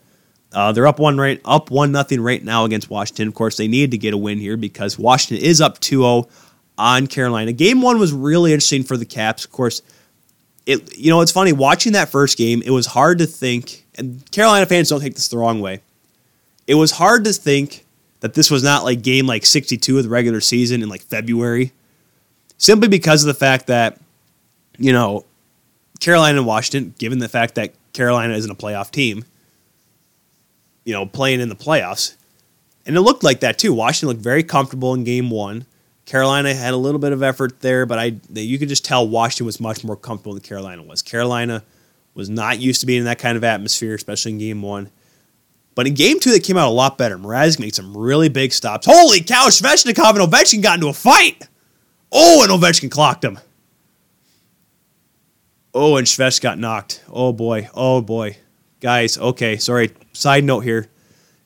[0.53, 3.27] uh, they're up one right up one nothing right now against Washington.
[3.27, 6.29] Of course, they need to get a win here because Washington is up 2-0
[6.77, 7.51] on Carolina.
[7.53, 9.45] Game one was really interesting for the Caps.
[9.45, 9.81] Of course,
[10.65, 12.61] it you know it's funny watching that first game.
[12.65, 15.81] It was hard to think, and Carolina fans don't take this the wrong way.
[16.67, 17.85] It was hard to think
[18.21, 21.71] that this was not like game like 62 of the regular season in like February
[22.61, 23.99] simply because of the fact that,
[24.77, 25.25] you know,
[25.99, 29.25] Carolina and Washington, given the fact that Carolina isn't a playoff team,
[30.83, 32.15] you know, playing in the playoffs.
[32.85, 33.73] And it looked like that too.
[33.73, 35.65] Washington looked very comfortable in game one.
[36.05, 39.45] Carolina had a little bit of effort there, but I you could just tell Washington
[39.45, 41.01] was much more comfortable than Carolina was.
[41.01, 41.63] Carolina
[42.13, 44.89] was not used to being in that kind of atmosphere, especially in game one.
[45.73, 47.17] But in game two, they came out a lot better.
[47.17, 48.87] Mrazek made some really big stops.
[48.89, 51.47] Holy cow, Svechnikov and Ovechkin got into a fight.
[52.11, 53.39] Oh, and Ovechkin clocked him.
[55.73, 57.03] Oh, and Svech got knocked.
[57.09, 57.69] Oh boy.
[57.73, 58.37] Oh boy.
[58.81, 59.91] Guys, okay, sorry.
[60.11, 60.87] Side note here.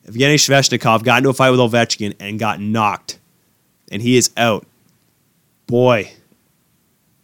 [0.06, 3.18] Evgeny Svechnikov got into a fight with Ovechkin and got knocked.
[3.92, 4.66] And he is out.
[5.68, 6.12] Boy.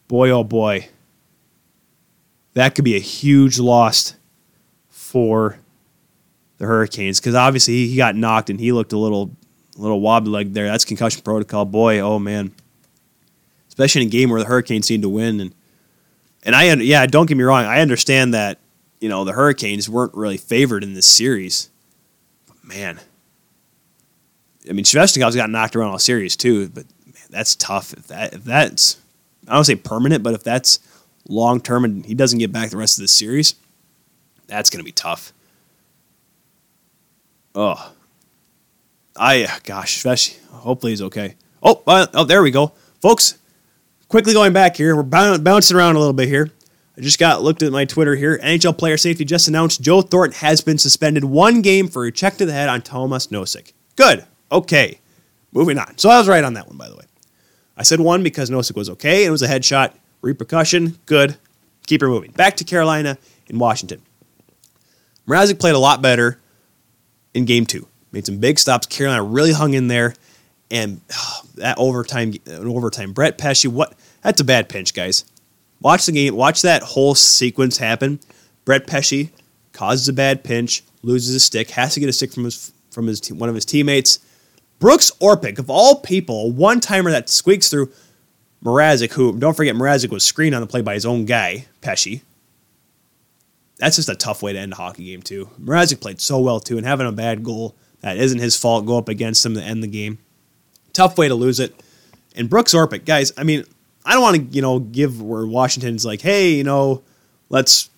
[0.06, 0.88] Boy, oh boy.
[2.54, 4.14] That could be a huge loss
[4.88, 5.58] for
[6.58, 9.30] the Hurricanes because obviously he got knocked and he looked a little,
[9.76, 10.66] little wobbly leg there.
[10.66, 11.64] That's concussion protocol.
[11.64, 12.52] Boy, oh man
[13.72, 15.40] especially in a game where the Hurricanes seem to win.
[15.40, 15.54] And
[16.44, 18.58] and I yeah, don't get me wrong, I understand that
[19.03, 21.70] you know the Hurricanes weren't really favored in this series,
[22.46, 23.00] but man,
[24.70, 27.92] I mean Svechnikov's got knocked around all series too, but man, that's tough.
[27.92, 28.98] If that if that's
[29.48, 30.78] I don't say permanent, but if that's
[31.28, 33.57] long term and he doesn't get back the rest of the series,
[34.46, 35.32] That's going to be tough.
[37.55, 37.92] Oh,
[39.16, 41.34] I gosh, especially hopefully he's okay.
[41.61, 43.36] Oh, oh, there we go, folks.
[44.09, 46.50] Quickly going back here, we're bouncing around a little bit here.
[46.97, 48.38] I just got looked at my Twitter here.
[48.38, 52.36] NHL player safety just announced Joe Thornton has been suspended one game for a check
[52.36, 53.72] to the head on Tomas Nosek.
[53.97, 54.26] Good.
[54.51, 55.01] Okay.
[55.53, 55.97] Moving on.
[55.97, 57.05] So I was right on that one, by the way.
[57.76, 59.24] I said one because Nosek was okay.
[59.24, 59.95] It was a headshot.
[60.20, 60.99] Repercussion.
[61.07, 61.36] Good.
[61.86, 62.30] Keep her moving.
[62.32, 63.16] Back to Carolina
[63.49, 64.03] in Washington.
[65.26, 66.38] Mrazek played a lot better
[67.32, 67.88] in game two.
[68.12, 68.86] Made some big stops.
[68.86, 70.14] Carolina really hung in there.
[70.70, 73.12] And oh, that overtime, overtime.
[73.12, 73.95] Brett Pesce, what?
[74.22, 75.24] That's a bad pinch, guys.
[75.83, 76.37] Watch the game.
[76.37, 78.20] Watch that whole sequence happen.
[78.64, 79.30] Brett Pesce
[79.72, 83.07] causes a bad pinch, loses a stick, has to get a stick from his from
[83.07, 84.20] his one of his teammates.
[84.78, 87.91] Brooks Orpik, of all people, one timer that squeaks through
[88.64, 92.20] Mrazek, who don't forget Mrazek was screened on the play by his own guy, Pesce.
[93.78, 95.51] That's just a tough way to end a hockey game too.
[95.61, 98.99] Mrazek played so well too, and having a bad goal that isn't his fault go
[98.99, 100.18] up against him to end the game.
[100.93, 101.74] Tough way to lose it.
[102.37, 103.64] And Brooks Orpik, guys, I mean,
[104.05, 107.03] I don't want to, you know, give where Washington's like, hey, you know,
[107.48, 107.90] let's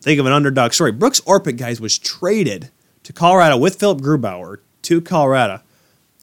[0.00, 0.92] think of an underdog story.
[0.92, 2.70] Brooks Orpik, guys, was traded
[3.04, 5.60] to Colorado with Philipp Grubauer to Colorado.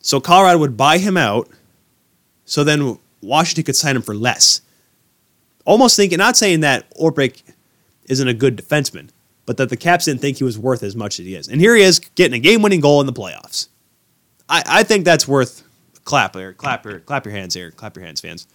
[0.02, 1.50] So Colorado would buy him out.
[2.46, 4.62] So then Washington could sign him for less.
[5.66, 7.42] Almost thinking, not saying that Orpik
[8.06, 9.10] isn't a good defenseman,
[9.48, 11.48] but that the Caps didn't think he was worth as much as he is.
[11.48, 13.70] And here he is getting a game winning goal in the playoffs.
[14.48, 15.64] I, I think that's worth
[16.04, 16.54] clap there.
[16.54, 17.72] Clap clap your hands here.
[17.72, 18.48] Clap your hands, fans.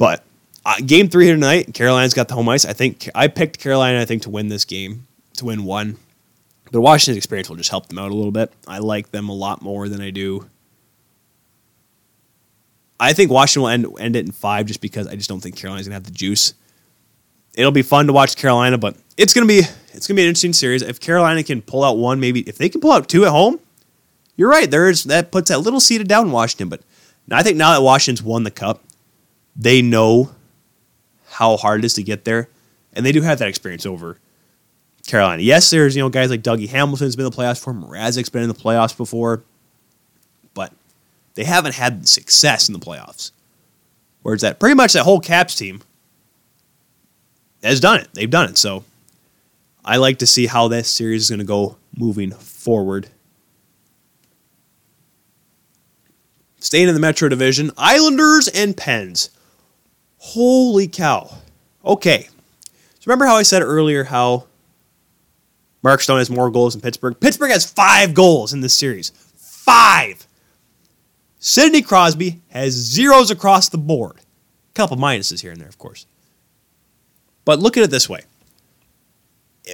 [0.00, 0.24] But
[0.64, 2.64] uh, game three here tonight, Carolina's got the home ice.
[2.64, 4.00] I think I picked Carolina.
[4.00, 5.98] I think to win this game, to win one.
[6.72, 8.50] But Washington's experience will just help them out a little bit.
[8.66, 10.48] I like them a lot more than I do.
[12.98, 15.56] I think Washington will end, end it in five just because I just don't think
[15.56, 16.54] Carolina's gonna have the juice.
[17.54, 20.54] It'll be fun to watch Carolina, but it's gonna be it's gonna be an interesting
[20.54, 20.80] series.
[20.80, 23.60] If Carolina can pull out one, maybe if they can pull out two at home,
[24.34, 24.70] you're right.
[24.70, 26.70] There is that puts that little seeded down in Washington.
[26.70, 26.80] But
[27.30, 28.82] I think now that Washington's won the cup,
[29.60, 30.30] they know
[31.28, 32.48] how hard it is to get there,
[32.94, 34.16] and they do have that experience over
[35.06, 35.42] Carolina.
[35.42, 38.42] Yes, there's you know guys like Dougie Hamilton's been in the playoffs before, Mrazek's been
[38.42, 39.44] in the playoffs before,
[40.54, 40.72] but
[41.34, 43.32] they haven't had success in the playoffs.
[44.22, 45.82] Whereas that pretty much that whole Caps team
[47.62, 48.08] has done it.
[48.14, 48.58] They've done it.
[48.58, 48.84] So
[49.84, 53.08] I like to see how this series is going to go moving forward.
[56.58, 59.30] Staying in the Metro Division, Islanders and Pens.
[60.22, 61.30] Holy cow.
[61.82, 62.28] Okay.
[62.62, 64.46] So remember how I said earlier how
[65.82, 67.18] Mark Stone has more goals than Pittsburgh?
[67.18, 69.12] Pittsburgh has five goals in this series.
[69.34, 70.26] Five.
[71.38, 74.16] Sidney Crosby has zeros across the board.
[74.18, 76.04] A couple minuses here and there, of course.
[77.46, 78.20] But look at it this way.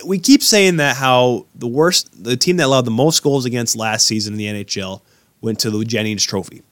[0.04, 3.76] We keep saying that how the worst, the team that allowed the most goals against
[3.76, 5.00] last season in the NHL
[5.40, 6.62] went to the Jennings Trophy.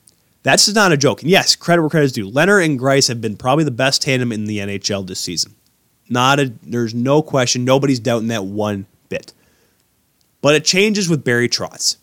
[0.45, 1.23] That's not a joke.
[1.23, 2.31] And yes, credit where credit is due.
[2.31, 5.55] Lehner and Greiss have been probably the best tandem in the NHL this season.
[6.09, 7.65] Not a, there's no question.
[7.65, 9.33] Nobody's doubting that one bit.
[10.43, 11.97] But it changes with Barry Trotz.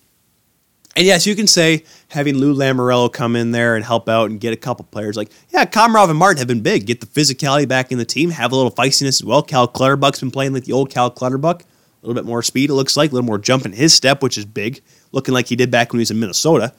[0.96, 4.40] And yes, you can say having Lou Lamoriello come in there and help out and
[4.40, 6.88] get a couple players like, yeah, Komarov and Martin have been big.
[6.88, 9.44] Get the physicality back in the team, have a little feistiness as well.
[9.44, 11.62] Cal Clutterbuck's been playing like the old Cal Clutterbuck.
[11.62, 14.24] A little bit more speed, it looks like, a little more jump in his step,
[14.24, 14.82] which is big,
[15.12, 16.74] looking like he did back when he was in Minnesota.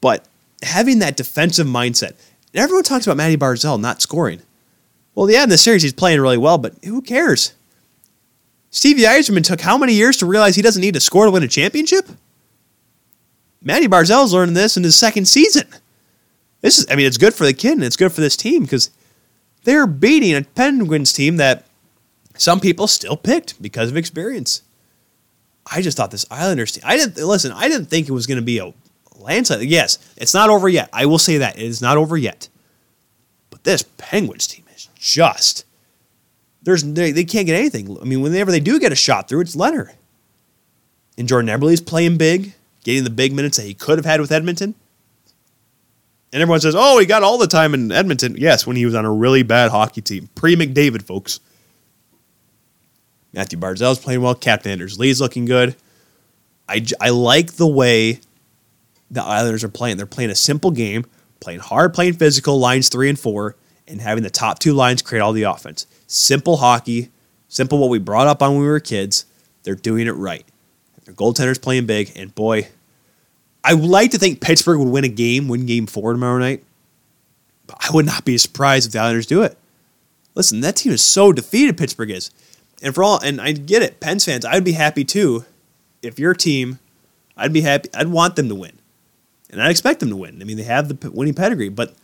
[0.00, 0.26] But
[0.62, 2.14] having that defensive mindset,
[2.54, 4.42] everyone talks about Maddie Barzal not scoring.
[5.14, 7.54] Well, yeah, in the series he's playing really well, but who cares?
[8.70, 11.42] Stevie Yzerman took how many years to realize he doesn't need to score to win
[11.42, 12.08] a championship?
[13.62, 15.66] Maddie Barzal's learning this in his second season.
[16.60, 18.62] This is, I mean, it's good for the kid and it's good for this team
[18.62, 18.90] because
[19.64, 21.64] they're beating a Penguins team that
[22.36, 24.62] some people still picked because of experience.
[25.70, 26.84] I just thought this Islanders team.
[26.86, 27.52] I didn't listen.
[27.52, 28.72] I didn't think it was going to be a
[29.18, 29.62] landslide.
[29.62, 30.88] Yes, it's not over yet.
[30.92, 32.48] I will say that it is not over yet.
[33.50, 35.64] But this Penguins team is just
[36.62, 37.96] there's they, they can't get anything.
[38.00, 39.92] I mean, whenever they do get a shot through, it's Lehner.
[41.16, 42.52] And Jordan Eberle's playing big,
[42.84, 44.74] getting the big minutes that he could have had with Edmonton.
[46.32, 48.94] And everyone says, "Oh, he got all the time in Edmonton." Yes, when he was
[48.94, 51.40] on a really bad hockey team, pre McDavid, folks.
[53.32, 54.34] Mathew Barzal's playing well.
[54.34, 55.76] Captain Anders Lee's looking good.
[56.68, 58.20] I, I like the way
[59.10, 59.96] the Islanders are playing.
[59.96, 61.06] They're playing a simple game,
[61.40, 63.56] playing hard, playing physical, lines three and four,
[63.86, 65.86] and having the top two lines create all the offense.
[66.06, 67.10] Simple hockey,
[67.48, 69.24] simple what we brought up on when we were kids.
[69.62, 70.44] They're doing it right.
[71.04, 72.68] Their goaltender's playing big, and boy,
[73.64, 76.64] I would like to think Pittsburgh would win a game, win game four tomorrow night.
[77.66, 79.56] But I would not be surprised if the Islanders do it.
[80.34, 82.30] Listen, that team is so defeated, Pittsburgh is.
[82.82, 85.44] and for all, and I get it, Pens fans, I'd be happy too
[86.02, 86.78] if your team,
[87.36, 88.77] I'd be happy, I'd want them to win.
[89.50, 90.42] And I expect them to win.
[90.42, 91.94] I mean, they have the winning pedigree, but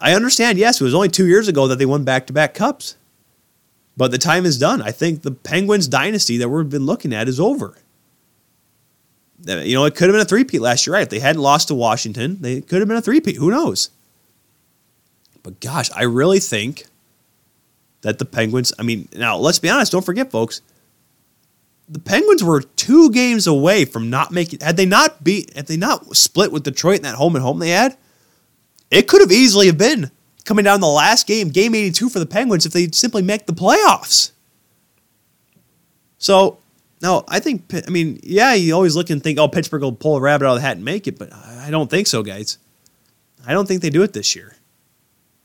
[0.00, 2.54] I understand, yes, it was only two years ago that they won back to back
[2.54, 2.96] cups.
[3.96, 4.80] But the time is done.
[4.80, 7.76] I think the Penguins dynasty that we've been looking at is over.
[9.44, 11.02] You know, it could have been a three-peat last year, right?
[11.02, 13.36] If they hadn't lost to Washington, they could have been a three-peat.
[13.36, 13.90] Who knows?
[15.42, 16.86] But gosh, I really think
[18.02, 20.60] that the Penguins, I mean, now let's be honest, don't forget, folks,
[21.88, 24.60] the Penguins were two games away from not making.
[24.60, 27.58] Had they not beat, had they not split with Detroit in that home and home
[27.58, 27.96] they had,
[28.90, 30.10] it could have easily have been
[30.44, 33.52] coming down the last game, game 82 for the Penguins, if they simply make the
[33.52, 34.32] playoffs.
[36.18, 36.58] So,
[37.00, 40.16] no, I think, I mean, yeah, you always look and think, oh, Pittsburgh will pull
[40.16, 42.58] a rabbit out of the hat and make it, but I don't think so, guys.
[43.46, 44.56] I don't think they do it this year.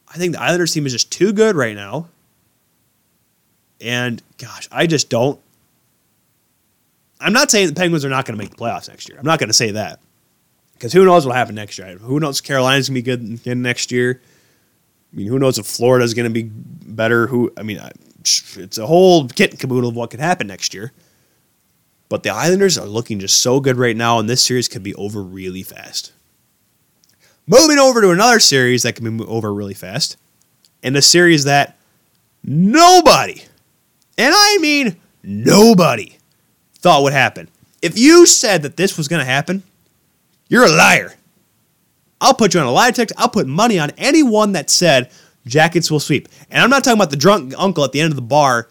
[0.07, 2.09] I think the Islanders team is just too good right now.
[3.79, 5.39] And gosh, I just don't
[7.23, 9.17] I'm not saying the Penguins are not going to make the playoffs next year.
[9.17, 9.99] I'm not going to say that
[10.73, 11.97] because who knows what'll happen next year?
[11.97, 14.21] Who knows Carolina's going to be good again next year?
[15.11, 17.27] I mean, who knows if Florida's going to be better?
[17.27, 17.79] Who I mean,
[18.19, 20.91] it's a whole kit and caboodle of what could happen next year.
[22.09, 24.93] But the Islanders are looking just so good right now, and this series could be
[24.95, 26.11] over really fast.
[27.47, 30.17] Moving over to another series that can be over really fast,
[30.81, 31.77] and a series that
[32.43, 33.41] nobody,
[34.17, 36.17] and I mean nobody,
[36.83, 37.49] thought would happen.
[37.81, 39.63] If you said that this was going to happen,
[40.49, 41.15] you're a liar.
[42.21, 43.15] I'll put you on a lie detector.
[43.17, 45.09] I'll put money on anyone that said
[45.47, 46.27] Jackets will sweep.
[46.51, 48.69] And I'm not talking about the drunk uncle at the end of the bar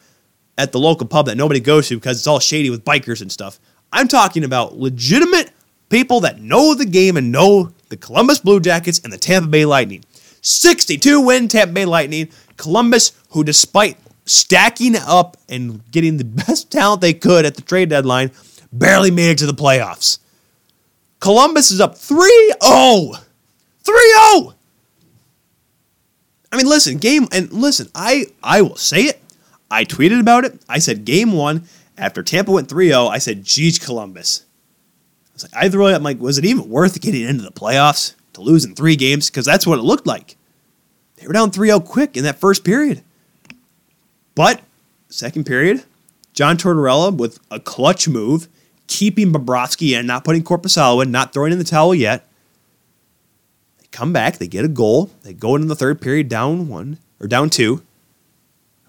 [0.57, 3.33] at the local pub that nobody goes to because it's all shady with bikers and
[3.33, 3.59] stuff.
[3.93, 5.51] I'm talking about legitimate
[5.89, 9.65] people that know the game and know the Columbus Blue Jackets and the Tampa Bay
[9.65, 10.05] Lightning.
[10.43, 12.29] 62 win Tampa Bay Lightning.
[12.57, 17.89] Columbus, who despite stacking up and getting the best talent they could at the trade
[17.89, 18.31] deadline,
[18.73, 20.19] barely made it to the playoffs.
[21.21, 22.19] Columbus is up 3
[22.63, 23.13] 0.
[23.85, 23.95] 3
[24.41, 24.55] 0.
[26.51, 29.23] I mean, listen, game, and listen, I, I will say it.
[29.71, 30.61] I tweeted about it.
[30.69, 31.65] I said game one,
[31.97, 34.45] after Tampa went 3 0, I said, geez, Columbus.
[35.29, 38.15] I was like, I really, I'm like, was it even worth getting into the playoffs
[38.35, 39.31] to lose in three games?
[39.31, 40.37] Because that's what it looked like.
[41.17, 43.03] They were down 3 0 quick in that first period.
[44.35, 44.63] But
[45.09, 45.85] second period,
[46.33, 48.49] John Tortorella with a clutch move,
[48.87, 52.27] keeping Bobrovsky in, not putting Korpisalo in, not throwing in the towel yet.
[53.79, 56.99] They come back, they get a goal, they go into the third period down one
[57.21, 57.83] or down two.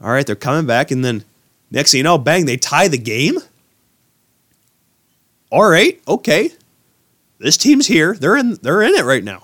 [0.01, 1.23] All right, they're coming back, and then
[1.71, 3.37] next thing you know, bang, they tie the game.
[5.51, 6.51] All right, okay.
[7.39, 8.13] This team's here.
[8.15, 9.43] They're in they're in it right now.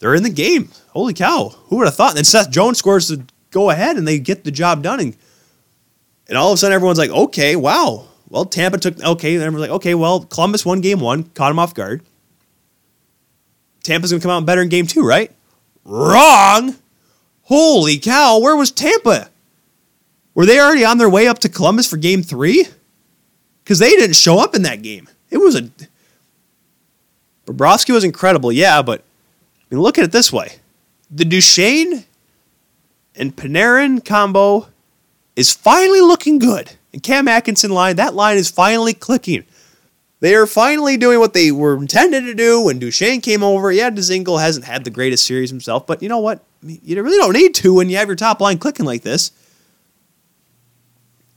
[0.00, 0.68] They're in the game.
[0.90, 1.54] Holy cow.
[1.66, 2.16] Who would have thought?
[2.16, 3.24] And Seth Jones scores the
[3.54, 5.00] go ahead and they get the job done.
[5.00, 5.16] And,
[6.28, 8.06] and all of a sudden, everyone's like, okay, wow.
[8.28, 9.34] Well, Tampa took, okay.
[9.34, 12.02] And everyone's like, okay, well, Columbus won game one, caught him off guard.
[13.84, 15.30] Tampa's going to come out better in game two, right?
[15.84, 16.74] Wrong.
[17.42, 18.40] Holy cow.
[18.40, 19.30] Where was Tampa?
[20.34, 22.66] Were they already on their way up to Columbus for game three?
[23.62, 25.08] Because they didn't show up in that game.
[25.30, 25.70] It was a.
[27.46, 30.56] Bobrovsky was incredible, yeah, but I mean, look at it this way.
[31.10, 32.04] The Duchene
[33.16, 34.68] and Panarin combo
[35.36, 36.72] is finally looking good.
[36.92, 39.44] And Cam Atkinson line, that line is finally clicking.
[40.20, 43.70] They are finally doing what they were intended to do when Duchene came over.
[43.70, 46.42] Yeah, Dzingel hasn't had the greatest series himself, but you know what?
[46.62, 49.32] You really don't need to when you have your top line clicking like this.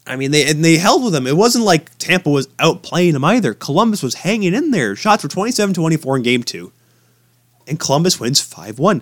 [0.05, 1.27] I mean, they and they held with them.
[1.27, 3.53] It wasn't like Tampa was outplaying them either.
[3.53, 4.95] Columbus was hanging in there.
[4.95, 6.71] Shots were 27-24 in game two.
[7.67, 9.01] And Columbus wins 5-1.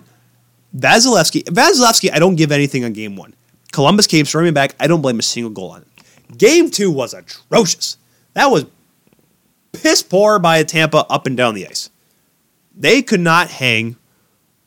[0.76, 3.34] Vasilevskiy, Vasilevskiy, I don't give anything on game one.
[3.72, 4.74] Columbus came storming back.
[4.78, 6.38] I don't blame a single goal on it.
[6.38, 7.96] Game two was atrocious.
[8.34, 8.66] That was
[9.72, 11.90] piss poor by a Tampa up and down the ice.
[12.76, 13.96] They could not hang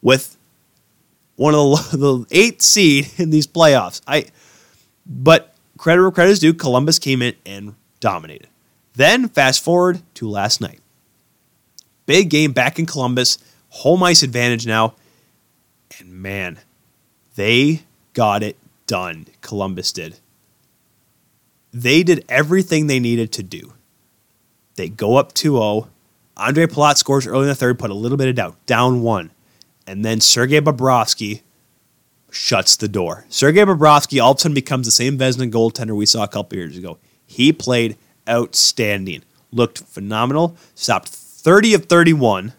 [0.01, 0.38] with
[1.36, 4.01] one of the, the eight seed in these playoffs.
[4.07, 4.26] I,
[5.05, 6.53] but credit where credit is due.
[6.53, 8.47] Columbus came in and dominated.
[8.95, 10.80] Then fast forward to last night.
[12.05, 13.38] Big game back in Columbus.
[13.70, 14.95] Home ice advantage now.
[15.97, 16.59] And man,
[17.35, 17.83] they
[18.13, 19.27] got it done.
[19.41, 20.19] Columbus did.
[21.71, 23.73] They did everything they needed to do.
[24.75, 25.89] They go up 2 0.
[26.37, 29.31] Andre Palat scores early in the third, put a little bit of doubt, down one.
[29.85, 31.41] And then Sergei Bobrovsky
[32.31, 33.25] shuts the door.
[33.29, 36.57] Sergei Bobrovsky all of a sudden becomes the same Vezina goaltender we saw a couple
[36.57, 36.97] years ago.
[37.25, 42.53] He played outstanding, looked phenomenal, stopped 30 of 31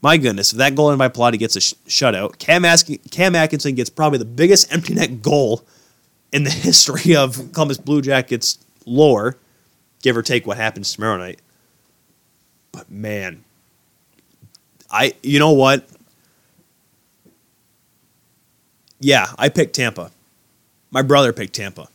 [0.00, 2.64] my goodness, if that goal in by Pilates gets a sh- shutout, Cam,
[3.10, 5.64] Cam Atkinson gets probably the biggest empty net goal
[6.32, 9.36] in the history of Columbus Blue Jackets lore,
[10.02, 11.40] give or take what happens tomorrow night.
[12.72, 13.44] But man,
[14.90, 15.88] I you know what?
[19.00, 20.10] Yeah, I picked Tampa.
[20.90, 21.88] My brother picked Tampa.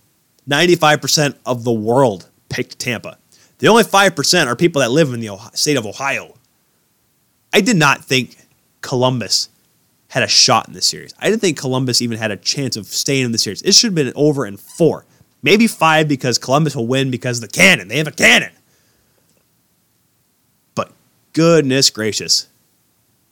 [0.50, 3.18] 95% of the world picked Tampa.
[3.60, 6.36] The only 5% are people that live in the state of Ohio.
[7.54, 8.36] I did not think
[8.82, 9.50] Columbus
[10.10, 11.14] had a shot in this series.
[11.20, 13.62] I didn't think Columbus even had a chance of staying in the series.
[13.62, 15.06] It should have been over in four,
[15.42, 17.88] maybe five because Columbus will win because of the cannon.
[17.88, 18.52] They have a cannon.
[20.76, 20.92] But
[21.34, 22.48] goodness gracious,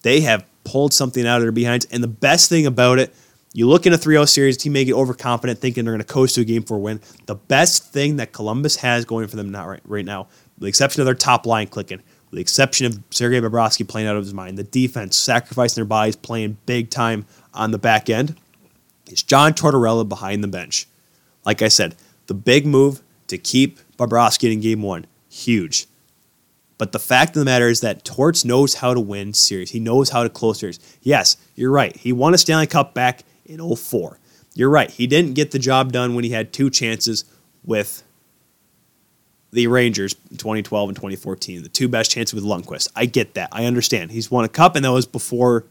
[0.03, 1.87] they have pulled something out of their behinds.
[1.91, 3.13] And the best thing about it,
[3.53, 6.13] you look in a 3 0 series, team may get overconfident thinking they're going to
[6.13, 7.01] coast to a game four win.
[7.25, 10.67] The best thing that Columbus has going for them now, right, right now, with the
[10.67, 12.01] exception of their top line clicking,
[12.31, 15.85] with the exception of Sergei Bobrovsky playing out of his mind, the defense sacrificing their
[15.85, 18.37] bodies, playing big time on the back end,
[19.07, 20.87] is John Tortorella behind the bench.
[21.45, 21.95] Like I said,
[22.27, 25.87] the big move to keep Bobrovsky in game one, huge.
[26.77, 29.71] But the fact of the matter is that Torts knows how to win series.
[29.71, 30.79] He knows how to close series.
[31.01, 31.95] Yes, you're right.
[31.95, 34.19] He won a Stanley Cup back in 04.
[34.55, 34.89] You're right.
[34.89, 37.25] He didn't get the job done when he had two chances
[37.63, 38.03] with
[39.51, 42.89] the Rangers in 2012 and 2014, the two best chances with Lundqvist.
[42.95, 43.49] I get that.
[43.51, 44.11] I understand.
[44.11, 45.65] He's won a cup, and that was before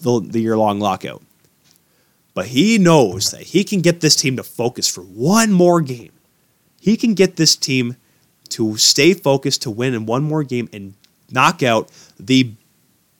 [0.00, 1.22] the, the year long lockout.
[2.34, 6.12] But he knows that he can get this team to focus for one more game.
[6.80, 7.96] He can get this team
[8.50, 10.94] to stay focused to win in one more game and
[11.30, 12.52] knock out the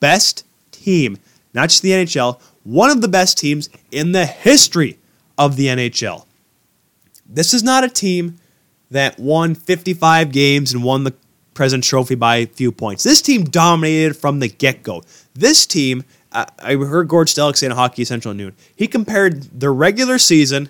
[0.00, 1.18] best team,
[1.52, 4.98] not just the NHL, one of the best teams in the history
[5.36, 6.24] of the NHL.
[7.28, 8.38] This is not a team
[8.90, 11.14] that won 55 games and won the
[11.54, 13.02] President's Trophy by a few points.
[13.02, 15.02] This team dominated from the get go.
[15.34, 19.70] This team, uh, I heard Gord Stellick say on Hockey Central noon, he compared the
[19.70, 20.68] regular season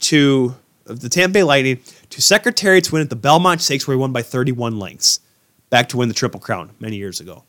[0.00, 4.12] to the Tampa Bay Lightning to Secretariat's win at the Belmont Stakes, where he won
[4.12, 5.20] by 31 lengths,
[5.68, 7.44] back to win the Triple Crown many years ago.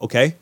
[0.00, 0.34] Okay?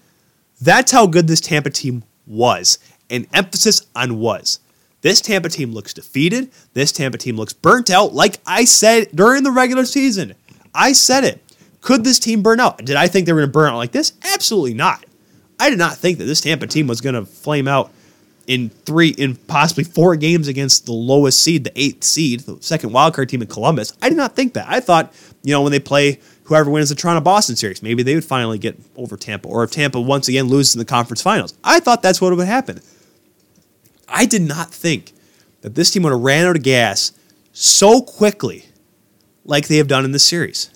[0.60, 2.78] That's how good this Tampa team was.
[3.10, 4.58] And emphasis on was.
[5.02, 6.50] This Tampa team looks defeated.
[6.74, 10.34] This Tampa team looks burnt out, like I said during the regular season.
[10.74, 11.42] I said it.
[11.80, 12.78] Could this team burn out?
[12.84, 14.12] Did I think they were going to burn out like this?
[14.22, 15.04] Absolutely not.
[15.58, 17.90] I did not think that this Tampa team was going to flame out
[18.46, 22.90] in three, in possibly four games against the lowest seed, the eighth seed, the second
[22.90, 23.92] wildcard team in Columbus.
[24.00, 24.68] I did not think that.
[24.68, 28.14] I thought, you know, when they play whoever wins the Toronto Boston series, maybe they
[28.14, 31.54] would finally get over Tampa, or if Tampa once again loses in the conference finals.
[31.64, 32.80] I thought that's what would happen.
[34.12, 35.12] I did not think
[35.62, 37.12] that this team would have ran out of gas
[37.52, 38.66] so quickly
[39.44, 40.70] like they have done in this series.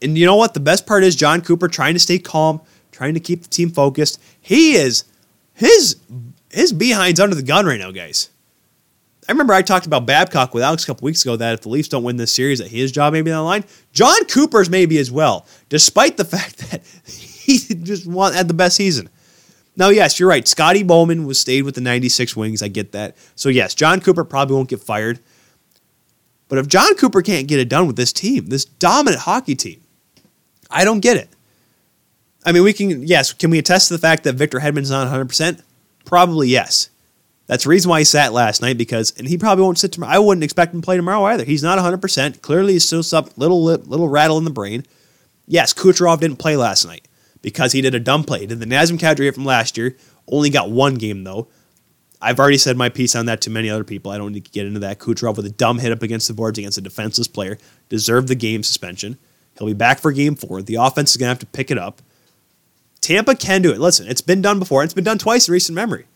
[0.00, 0.54] And you know what?
[0.54, 2.60] The best part is Jon Cooper trying to stay calm,
[2.90, 4.20] trying to keep the team focused.
[4.40, 5.04] He is
[5.52, 5.96] his
[6.50, 8.30] his behind's under the gun right now, guys.
[9.28, 11.68] I remember I talked about Babcock with Alex a couple weeks ago that if the
[11.68, 13.64] Leafs don't win this series, that his job may be on the line.
[13.92, 18.76] Jon Cooper's maybe as well, despite the fact that he just won, had the best
[18.76, 19.08] season.
[19.76, 20.46] Now, yes, you're right.
[20.46, 22.62] Scotty Bowman was stayed with the 96 Wings.
[22.62, 23.16] I get that.
[23.34, 25.20] So, yes, Jon Cooper probably won't get fired.
[26.48, 29.80] But if Jon Cooper can't get it done with this team, this dominant hockey team,
[30.70, 31.28] I don't get it.
[32.44, 35.06] I mean, we can, yes, can we attest to the fact that Victor Hedman's not
[35.06, 35.62] 100%?
[36.04, 36.90] Probably yes.
[37.46, 40.12] That's the reason why he sat last night because, and he probably won't sit tomorrow.
[40.12, 41.44] I wouldn't expect him to play tomorrow either.
[41.44, 42.42] He's not 100%.
[42.42, 44.84] Clearly, he's still some little, little rattle in the brain.
[45.46, 47.06] Yes, Kucherov didn't play last night
[47.42, 48.40] because he did a dumb play.
[48.40, 49.96] He did the Nazem Kadri from last year.
[50.28, 51.48] Only got one game, though.
[52.22, 54.10] I've already said my piece on that to many other people.
[54.10, 54.98] I don't need to get into that.
[54.98, 58.34] Kucherov with a dumb hit up against the boards against a defenseless player deserved the
[58.34, 59.18] game suspension.
[59.58, 60.60] He'll be back for game four.
[60.62, 62.02] The offense is going to have to pick it up.
[63.00, 63.80] Tampa can do it.
[63.80, 64.84] Listen, it's been done before.
[64.84, 66.06] It's been done twice in recent memory.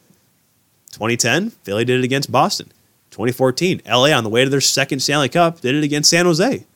[0.93, 2.69] 2010, Philly did it against Boston.
[3.11, 6.67] 2014, LA on the way to their second Stanley Cup did it against San Jose.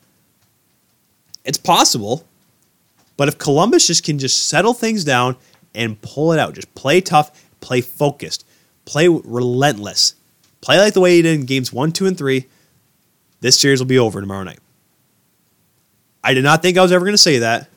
[1.45, 2.25] It's possible,
[3.19, 5.35] but if Columbus just can just settle things down
[5.75, 8.45] and pull it out, just play tough, play focused,
[8.85, 10.15] play relentless,
[10.61, 12.45] play like the way he did in games one, two, and three,
[13.41, 14.59] this series will be over tomorrow night.
[16.23, 17.69] I did not think I was ever going to say that,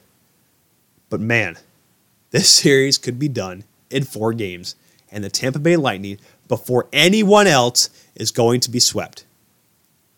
[1.11, 1.59] but man,
[2.31, 4.77] this series could be done in four games,
[5.11, 9.25] and the Tampa Bay Lightning, before anyone else, is going to be swept.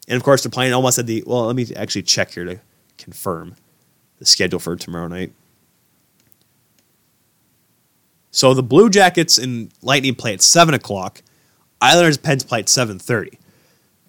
[0.06, 1.24] And of course, they're playing almost at the.
[1.26, 2.60] Well, let me actually check here to
[2.98, 3.56] confirm
[4.24, 5.32] the schedule for tomorrow night.
[8.30, 11.22] So the Blue Jackets and Lightning play at seven o'clock.
[11.80, 13.38] Islanders Pens play at seven thirty.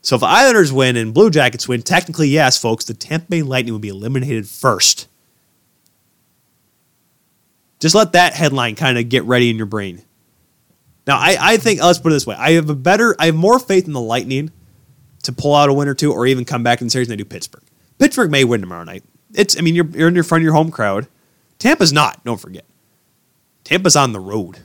[0.02, 3.74] So if Islanders win and Blue Jackets win, technically yes, folks, the Tampa Bay Lightning
[3.74, 5.08] would be eliminated first.
[7.80, 10.04] Just let that headline kind of get ready in your brain.
[11.06, 13.36] Now, I, I think, let's put it this way I have a better, I have
[13.36, 14.52] more faith in the Lightning
[15.24, 17.14] to pull out a win or two, or even come back in the series and
[17.14, 17.64] they do Pittsburgh.
[17.98, 19.04] Pittsburgh may win tomorrow night.
[19.36, 21.08] It's I mean you're you're in your front of your home crowd.
[21.60, 22.24] Tampa's not.
[22.24, 22.66] Don't forget.
[23.64, 24.60] Tampa's on the road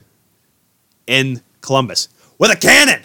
[1.07, 2.07] in Columbus
[2.37, 3.01] with a cannon.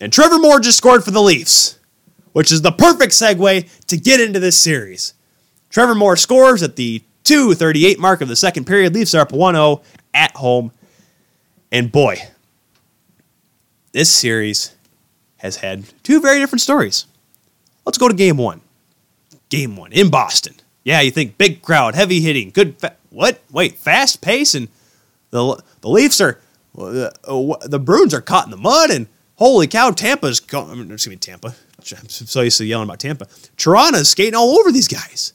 [0.00, 1.78] And Trevor Moore just scored for the Leafs,
[2.32, 5.14] which is the perfect segue to get into this series.
[5.70, 8.94] Trevor Moore scores at the 238 mark of the second period.
[8.94, 10.72] Leafs are up 1 0 at home.
[11.72, 12.18] And boy,
[13.92, 14.74] this series
[15.38, 17.06] has had two very different stories.
[17.86, 18.60] Let's go to game one.
[19.56, 20.54] Game one in Boston.
[20.84, 22.78] Yeah, you think big crowd, heavy hitting, good.
[22.78, 23.40] Fa- what?
[23.50, 24.68] Wait, fast pace, and
[25.30, 26.40] the the Leafs are
[26.78, 30.40] uh, the Bruins are caught in the mud, and holy cow, Tampa's.
[30.40, 31.54] Go- excuse me, Tampa.
[31.78, 33.26] I'm so used to yelling about Tampa.
[33.56, 35.32] Toronto's skating all over these guys.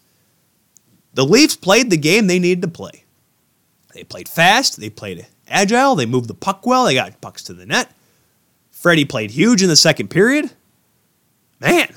[1.14, 3.04] The Leafs played the game they needed to play.
[3.94, 4.80] They played fast.
[4.80, 5.96] They played agile.
[5.96, 6.86] They moved the puck well.
[6.86, 7.92] They got pucks to the net.
[8.72, 10.52] Freddie played huge in the second period.
[11.60, 11.94] Man,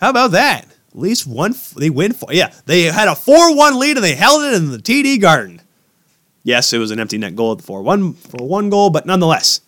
[0.00, 0.66] how about that?
[0.92, 1.54] At least one.
[1.76, 2.12] They win.
[2.12, 5.60] Four, yeah, they had a four-one lead and they held it in the TD Garden.
[6.42, 9.60] Yes, it was an empty net goal at the four-one for one goal, but nonetheless,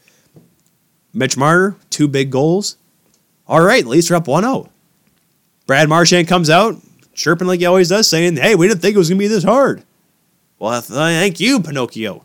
[1.13, 2.77] Mitch Marner two big goals.
[3.47, 4.69] All right, Leafs are up 1-0.
[5.67, 6.77] Brad Marchand comes out
[7.15, 9.45] chirping like he always does, saying, "Hey, we didn't think it was gonna be this
[9.45, 9.85] hard."
[10.59, 12.25] Well, thank you, Pinocchio,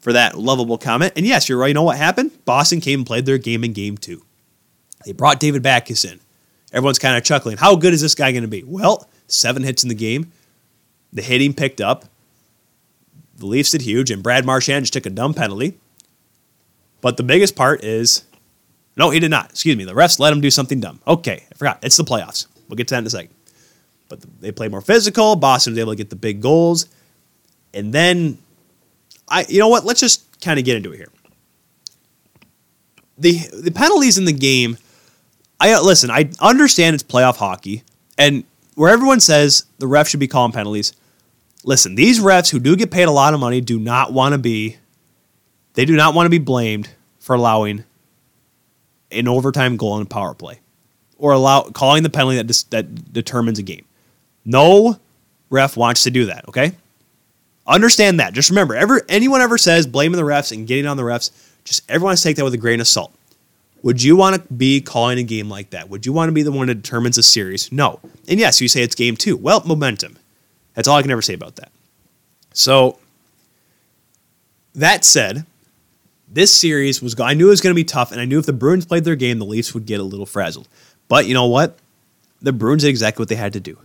[0.00, 1.12] for that lovable comment.
[1.16, 1.68] And yes, you're right.
[1.68, 2.32] You know what happened?
[2.44, 4.22] Boston came and played their game in game two.
[5.04, 6.20] They brought David Backes in.
[6.72, 7.56] Everyone's kind of chuckling.
[7.56, 8.62] How good is this guy going to be?
[8.62, 10.32] Well, seven hits in the game.
[11.12, 12.04] The hitting picked up.
[13.36, 15.78] The Leafs did huge, and Brad Marchand just took a dumb penalty.
[17.00, 18.24] But the biggest part is
[18.98, 19.50] no, he did not.
[19.50, 19.84] Excuse me.
[19.84, 21.00] The refs let him do something dumb.
[21.06, 21.78] Okay, I forgot.
[21.82, 22.46] It's the playoffs.
[22.68, 23.32] We'll get to that in a second.
[24.08, 25.36] But they played more physical.
[25.36, 26.86] Boston was able to get the big goals.
[27.72, 28.38] And then,
[29.28, 29.84] I you know what?
[29.84, 31.08] Let's just kind of get into it here.
[33.18, 34.78] The the penalties in the game
[35.60, 36.10] I uh, listen.
[36.10, 37.82] I understand it's playoff hockey,
[38.16, 38.44] and
[38.74, 40.92] where everyone says the ref should be calling penalties.
[41.64, 44.38] Listen, these refs who do get paid a lot of money do not want to
[44.38, 44.76] be.
[45.74, 46.88] They do not want to be blamed
[47.18, 47.84] for allowing
[49.10, 50.60] an overtime goal in a power play,
[51.16, 53.84] or allow calling the penalty that dis, that determines a game.
[54.44, 54.98] No
[55.50, 56.48] ref wants to do that.
[56.48, 56.72] Okay,
[57.66, 58.32] understand that.
[58.32, 61.32] Just remember, ever anyone ever says blaming the refs and getting on the refs,
[61.64, 63.12] just everyone has to take that with a grain of salt.
[63.82, 65.88] Would you want to be calling a game like that?
[65.88, 67.70] Would you want to be the one that determines a series?
[67.70, 68.00] No.
[68.28, 69.36] And yes, you say it's game two.
[69.36, 70.18] Well, momentum.
[70.74, 71.70] That's all I can ever say about that.
[72.52, 72.98] So,
[74.74, 75.46] that said,
[76.28, 78.46] this series was, I knew it was going to be tough, and I knew if
[78.46, 80.68] the Bruins played their game, the Leafs would get a little frazzled.
[81.08, 81.78] But you know what?
[82.40, 83.78] The Bruins did exactly what they had to do.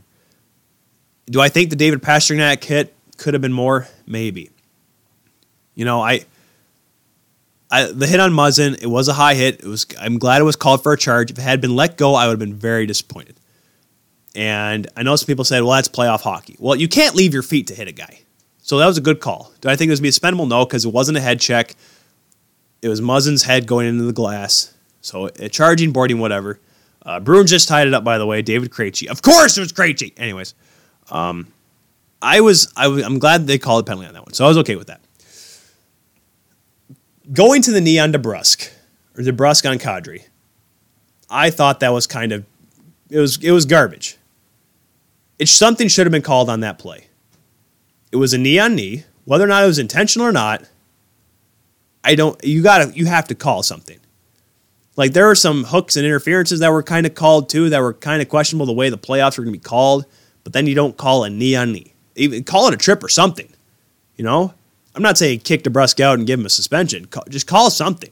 [1.28, 3.88] Do I think the David Pastrnak hit could have been more?
[4.06, 4.50] Maybe.
[5.76, 6.26] You know, I
[7.74, 9.62] I, the hit on Muzzin, it was a high hit.
[9.62, 9.88] It was.
[10.00, 11.32] I'm glad it was called for a charge.
[11.32, 13.40] If it had been let go, I would have been very disappointed.
[14.36, 17.42] And I know some people said, "Well, that's playoff hockey." Well, you can't leave your
[17.42, 18.20] feet to hit a guy,
[18.62, 19.52] so that was a good call.
[19.62, 20.46] Do I think it was be expendable?
[20.46, 21.76] No, because it wasn't a head check.
[22.84, 24.72] It was Muzzin's head going into the glass.
[25.02, 26.60] So a charging, boarding, whatever.
[27.04, 28.44] Uh, Bruins just tied it up, by the way.
[28.44, 29.08] David Krejci.
[29.08, 30.14] Of course, it was Krejci.
[30.18, 30.54] Anyways,
[31.10, 31.48] um,
[32.22, 34.48] I was I was I'm glad they called a penalty on that one, so I
[34.48, 35.02] was okay with that
[37.32, 38.72] going to the knee on DeBrusk
[39.18, 40.26] or DeBrusk on Kadri,
[41.30, 42.46] I thought that was kind of
[43.10, 44.18] it was it was garbage.
[45.40, 47.08] It something should have been called on that play.
[48.12, 50.64] It was a knee on knee, whether or not it was intentional or not.
[52.04, 52.42] I don't.
[52.44, 52.92] You gotta.
[52.96, 54.00] You have to call something.
[54.96, 57.94] Like there were some hooks and interferences that were kind of called too, that were
[57.94, 60.06] kind of questionable the way the playoffs were going to be called.
[60.44, 61.94] But then you don't call a knee on knee.
[62.16, 63.50] Even call it a trip or something.
[64.18, 64.54] You know,
[64.96, 67.08] I'm not saying kick DeBrusk out and give him a suspension.
[67.30, 68.12] Just call something.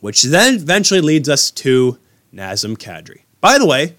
[0.00, 1.98] Which then eventually leads us to
[2.32, 3.22] Nazem Kadri.
[3.40, 3.96] By the way,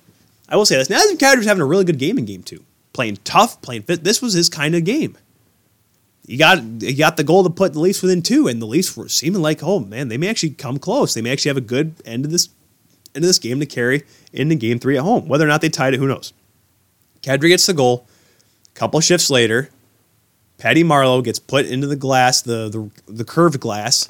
[0.48, 2.64] I will say this: Nazem Kadri was having a really good game in Game Two,
[2.94, 4.04] playing tough, playing fit.
[4.04, 5.18] This was his kind of game.
[6.28, 8.96] He got he got the goal to put the Leafs within two, and the Leafs
[8.96, 11.14] were seeming like, oh man, they may actually come close.
[11.14, 12.50] They may actually have a good end of this
[13.14, 15.28] end of this game to carry into Game Three at home.
[15.28, 16.34] Whether or not they tied it, who knows?
[17.22, 18.08] Kadri gets the goal.
[18.68, 19.70] A couple shifts later,
[20.58, 24.10] Patty Marleau gets put into the glass, the, the, the curved glass.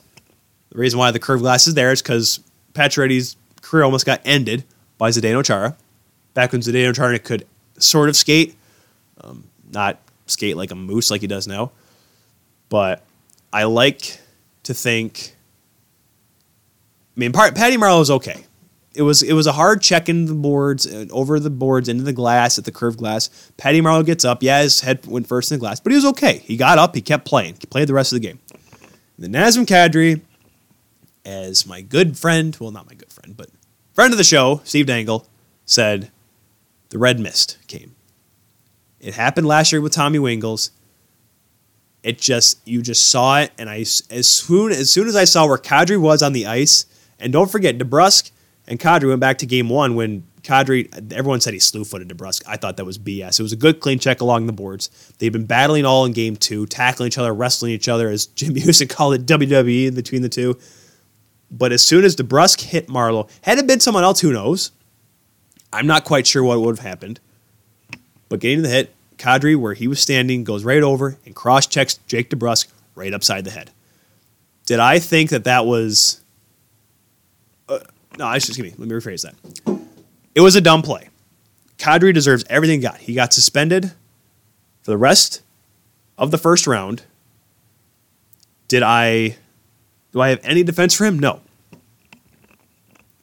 [0.69, 2.39] The reason why the curved glass is there is because
[2.73, 4.63] Pacioretty's career almost got ended
[4.97, 5.75] by Zdeno Chara.
[6.33, 8.55] Back when Zdeno Chara could sort of skate,
[9.21, 11.71] um, not skate like a moose like he does now.
[12.69, 13.03] But
[13.51, 14.19] I like
[14.63, 15.35] to think.
[17.15, 18.44] I mean, Patty Marleau is okay
[18.95, 22.03] it was it was a hard check in the boards uh, over the boards into
[22.03, 23.29] the glass at the curved glass.
[23.57, 24.41] Patty Marleau gets up.
[24.41, 26.39] Yeah, his head went first in the glass, but he was okay.
[26.39, 26.95] He got up.
[26.95, 27.57] He kept playing.
[27.59, 28.39] He played the rest of the game.
[29.17, 30.21] The Nazem Kadri,
[31.25, 33.49] as my good friend, well, not my good friend, but
[33.93, 35.27] friend of the show, Steve Dangle,
[35.65, 36.11] said,
[36.89, 37.95] the red mist came.
[38.99, 40.71] It happened last year with Tommy Wingels.
[42.03, 45.47] It just you just saw it, and I as soon as soon as I saw
[45.47, 46.85] where Kadri was on the ice,
[47.19, 48.31] and don't forget DeBrusk
[48.67, 52.43] and Kadri went back to game one when Kadri, everyone said he slew footed DeBrusk.
[52.47, 53.39] I thought that was BS.
[53.39, 54.89] It was a good clean check along the boards.
[55.17, 58.53] They've been battling all in game two, tackling each other, wrestling each other, as Jim
[58.53, 60.57] Hughson called it WWE between the two.
[61.49, 64.71] But as soon as DeBrusk hit Marleau, had it been someone else, who knows?
[65.73, 67.19] I'm not quite sure what would have happened.
[68.29, 71.99] But getting the hit, Kadri, where he was standing, goes right over and cross checks
[72.07, 73.71] Jake DeBrusk right upside the head.
[74.65, 76.21] Did I think that that was.
[78.17, 78.73] No, excuse me.
[78.77, 79.35] Let me rephrase that.
[80.33, 81.09] It was a dumb play.
[81.77, 82.97] Kadri deserves everything he got.
[82.97, 83.91] He got suspended
[84.81, 85.41] for the rest
[86.17, 87.03] of the first round.
[88.67, 89.37] Did I
[90.11, 91.19] do I have any defense for him?
[91.19, 91.41] No.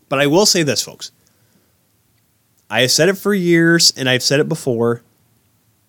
[0.09, 1.11] But I will say this, folks.
[2.68, 5.03] I have said it for years and I've said it before.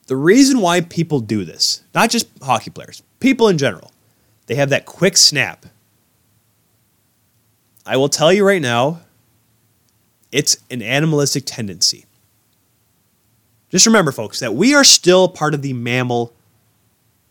[0.07, 3.91] The reason why people do this, not just hockey players, people in general,
[4.47, 5.65] they have that quick snap.
[7.85, 9.01] I will tell you right now,
[10.31, 12.05] it's an animalistic tendency.
[13.69, 16.33] Just remember, folks, that we are still part of the mammal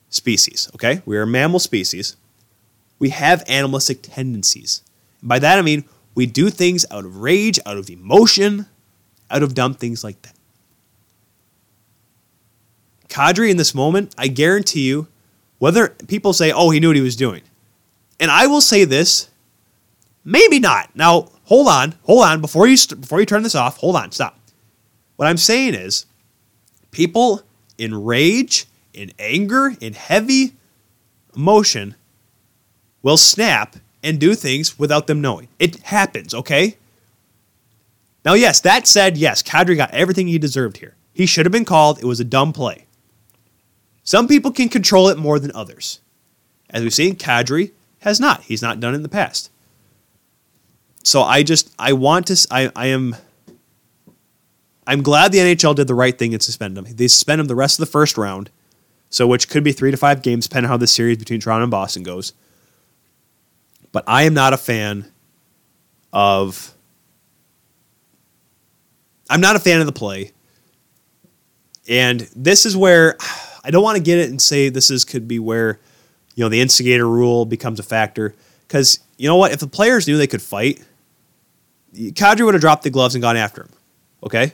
[0.09, 1.03] species, okay?
[1.07, 2.16] We are a mammal species.
[2.98, 4.82] We have animalistic tendencies.
[5.20, 5.84] And by that I mean
[6.14, 8.66] we do things out of rage, out of emotion,
[9.30, 10.34] out of dumb things like that.
[13.09, 15.07] Kadri in this moment, I guarantee you,
[15.59, 17.42] whether people say, oh, he knew what he was doing.
[18.18, 19.28] And I will say this,
[20.25, 20.95] maybe not.
[20.95, 23.79] Now, hold on, hold on before you st- before you turn this off.
[23.79, 24.39] Hold on, stop.
[25.16, 26.07] What I'm saying is,
[26.91, 27.43] people
[27.79, 30.55] in rage, in anger, in heavy
[31.37, 31.95] emotion
[33.03, 35.49] will snap and do things without them knowing.
[35.59, 36.77] It happens, okay?
[38.25, 40.95] Now, yes, that said, yes, Kadri got everything he deserved here.
[41.12, 41.99] He should have been called.
[41.99, 42.87] It was a dumb play.
[44.05, 46.01] Some people can control it more than others.
[46.70, 48.43] As we've seen, Kadri has not.
[48.43, 49.51] He's not done it in the past
[51.03, 53.16] so I just I want to I I am
[54.86, 56.86] I'm glad the NHL did the right thing and suspend him.
[56.88, 58.50] They suspend him the rest of the first round,
[59.11, 61.64] so which could be three to five games, depending on how the series between Toronto
[61.64, 62.32] and Boston goes.
[63.92, 65.11] But I am not a fan
[66.12, 66.74] of.
[69.30, 70.32] I'm not a fan of the play,
[71.88, 73.16] and this is where
[73.64, 75.78] I don't want to get it and say this is could be where,
[76.34, 78.34] you know, the instigator rule becomes a factor
[78.66, 79.53] because you know what?
[79.53, 80.82] If the players knew they could fight,
[81.95, 83.70] Kadri would have dropped the gloves and gone after him.
[84.24, 84.53] Okay?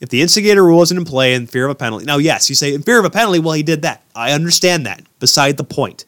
[0.00, 2.54] If the instigator rule isn't in play in fear of a penalty, now, yes, you
[2.54, 4.02] say in fear of a penalty, well, he did that.
[4.14, 5.02] I understand that.
[5.18, 6.04] Beside the point.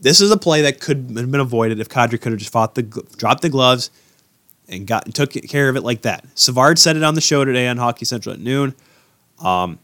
[0.00, 2.74] This is a play that could have been avoided if Kadri could have just fought
[2.74, 3.90] the dropped the gloves
[4.68, 6.24] and got and took care of it like that.
[6.34, 8.74] Savard said it on the show today on Hockey Central at noon.
[9.40, 9.78] Um,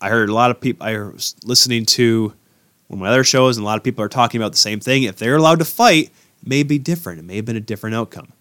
[0.00, 0.86] I heard a lot of people.
[0.86, 2.32] I was listening to
[2.86, 4.80] one of my other shows, and a lot of people are talking about the same
[4.80, 5.02] thing.
[5.02, 6.10] If they're allowed to fight,
[6.44, 7.18] may be different.
[7.18, 8.32] It may have been a different outcome.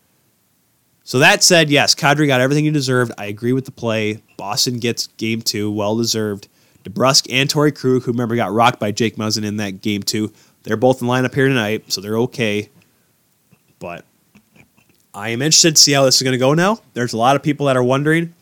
[1.04, 3.14] So that said, yes, Kadri got everything he deserved.
[3.18, 4.22] I agree with the play.
[4.36, 6.50] Boston gets game two, well deserved.
[6.84, 10.34] DeBrusk and Torey Krug, who remember got rocked by Jake Muzzin in that game two,
[10.64, 12.70] they're both in lineup here tonight, so they're okay.
[13.80, 14.04] But
[15.14, 16.80] I am interested to see how this is going to go now.
[16.94, 18.34] There's a lot of people that are wondering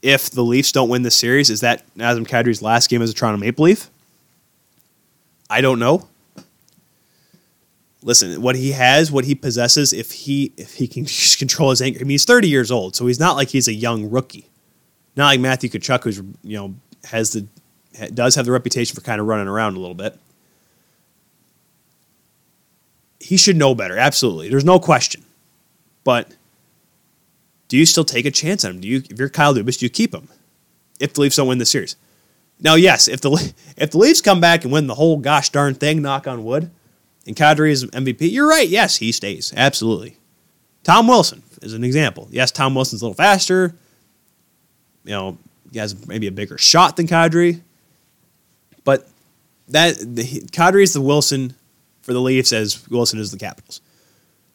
[0.00, 3.14] if the Leafs don't win this series, is that Nazem Kadri's last game as a
[3.14, 3.90] Toronto Maple Leaf?
[5.50, 6.08] I don't know
[8.02, 11.06] listen, what he has, what he possesses, if he if he can
[11.38, 13.74] control his anger, I mean, he's 30 years old, so he's not like he's a
[13.74, 14.48] young rookie.
[15.16, 16.74] Not like Matthew Tkachuk, who's you know
[17.04, 17.46] has the
[18.14, 20.18] does have the reputation for kind of running around a little bit.
[23.20, 24.48] He should know better, absolutely.
[24.48, 25.22] There's no question.
[26.02, 26.34] But
[27.68, 28.80] do you still take a chance on him?
[28.80, 30.28] Do you, if you're Kyle Dubas, do you keep him?
[30.98, 31.96] If the Leafs don't win the series,
[32.60, 33.30] now yes, if the
[33.76, 36.70] if the Leafs come back and win the whole gosh darn thing, knock on wood,
[37.26, 38.68] and Kadri is MVP, you're right.
[38.68, 39.52] Yes, he stays.
[39.56, 40.16] Absolutely.
[40.82, 42.28] Tom Wilson is an example.
[42.30, 43.74] Yes, Tom Wilson's a little faster.
[45.04, 45.38] You know,
[45.70, 47.60] he has maybe a bigger shot than Kadri.
[48.84, 49.08] But
[49.68, 51.54] that the, Kadri is the Wilson
[52.02, 53.80] for the Leafs as Wilson is the Capitals.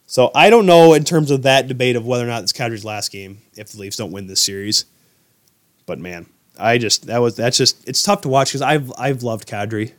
[0.06, 2.86] So I don't know in terms of that debate of whether or not it's Kadri's
[2.86, 4.86] last game if the Leafs don't win this series.
[5.86, 6.28] But man,
[6.60, 9.94] I just that was that's just it's tough to watch because I've I've loved Kadri.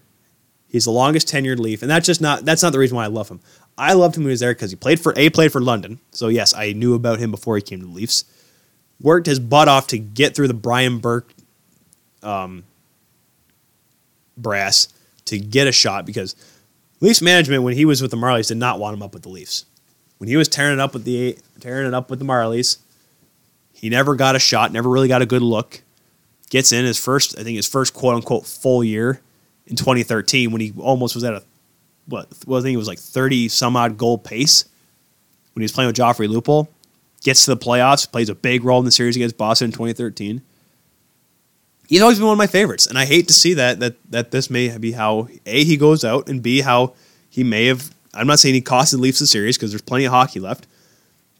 [0.68, 3.08] He's the longest tenured Leaf, and that's just not that's not the reason why I
[3.08, 3.40] love him.
[3.76, 5.98] I loved him when he was there because he played for a played for London.
[6.10, 8.24] So yes, I knew about him before he came to the Leafs.
[9.00, 11.32] Worked his butt off to get through the Brian Burke
[12.22, 12.64] um,
[14.36, 14.88] brass
[15.26, 16.34] to get a shot because
[17.00, 19.28] Leafs management, when he was with the Marlies, did not want him up with the
[19.28, 19.64] Leafs.
[20.18, 22.78] When he was tearing it up with the tearing it up with the Marlies,
[23.72, 25.82] he never got a shot, never really got a good look.
[26.50, 29.20] Gets in his first, I think his first quote unquote full year
[29.68, 31.42] in 2013 when he almost was at a
[32.06, 34.64] what well, I think it was like 30 some odd goal pace
[35.52, 36.68] when he was playing with Joffrey Lupul.
[37.22, 40.40] Gets to the playoffs, plays a big role in the series against Boston in 2013.
[41.88, 44.30] He's always been one of my favorites, and I hate to see that that that
[44.30, 46.94] this may be how a he goes out and b how
[47.28, 47.94] he may have.
[48.14, 50.66] I'm not saying he costed Leafs the series because there's plenty of hockey left,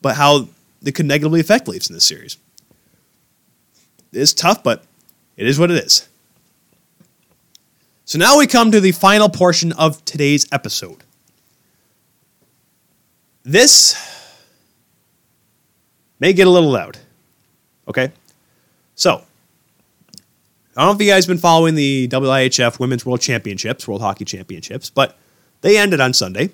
[0.03, 0.49] but how
[0.85, 2.37] it could negatively affect Leafs in this series.
[4.13, 4.85] It's tough, but
[5.37, 6.08] it is what it is.
[8.09, 11.05] So now we come to the final portion of today's episode.
[13.43, 13.95] This
[16.19, 16.97] may get a little loud.
[17.87, 18.11] Okay?
[18.95, 19.23] So,
[20.75, 24.01] I don't know if you guys have been following the WIHF Women's World Championships, World
[24.01, 25.19] Hockey Championships, but
[25.61, 26.49] they ended on Sunday,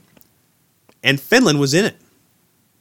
[1.05, 1.95] and Finland was in it.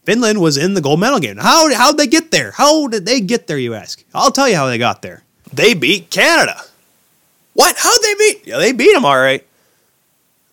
[0.02, 1.36] Finland was in the gold medal game.
[1.36, 2.50] How how'd they get there?
[2.50, 4.02] How did they get there, you ask?
[4.12, 5.22] I'll tell you how they got there.
[5.52, 6.60] They beat Canada.
[7.54, 7.76] What?
[7.78, 8.46] How'd they beat?
[8.46, 9.46] Yeah, they beat them all right.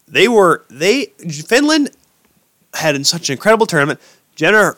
[0.08, 1.06] They were they
[1.48, 1.92] Finland
[2.76, 4.00] had in such an incredible tournament.
[4.36, 4.76] Jenni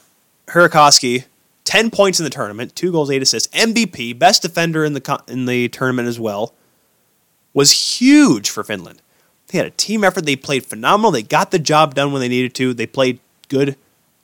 [0.47, 1.25] Hiirikoski,
[1.63, 5.45] ten points in the tournament, two goals, eight assists, MVP, best defender in the in
[5.45, 6.53] the tournament as well.
[7.53, 9.01] Was huge for Finland.
[9.47, 10.25] They had a team effort.
[10.25, 11.11] They played phenomenal.
[11.11, 12.73] They got the job done when they needed to.
[12.73, 13.19] They played
[13.49, 13.75] good,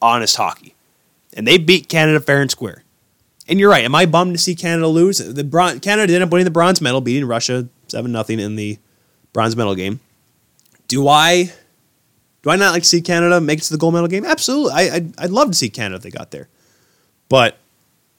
[0.01, 0.73] honest hockey,
[1.33, 2.83] and they beat Canada fair and square.
[3.47, 3.83] And you're right.
[3.83, 5.17] Am I bummed to see Canada lose?
[5.17, 8.77] The bron- Canada ended up winning the bronze medal, beating Russia seven nothing in the
[9.33, 9.99] bronze medal game.
[10.87, 11.51] Do I
[12.41, 14.25] do I not like to see Canada make it to the gold medal game?
[14.25, 14.73] Absolutely.
[14.73, 16.47] I, I'd, I'd love to see Canada if they got there.
[17.27, 17.57] But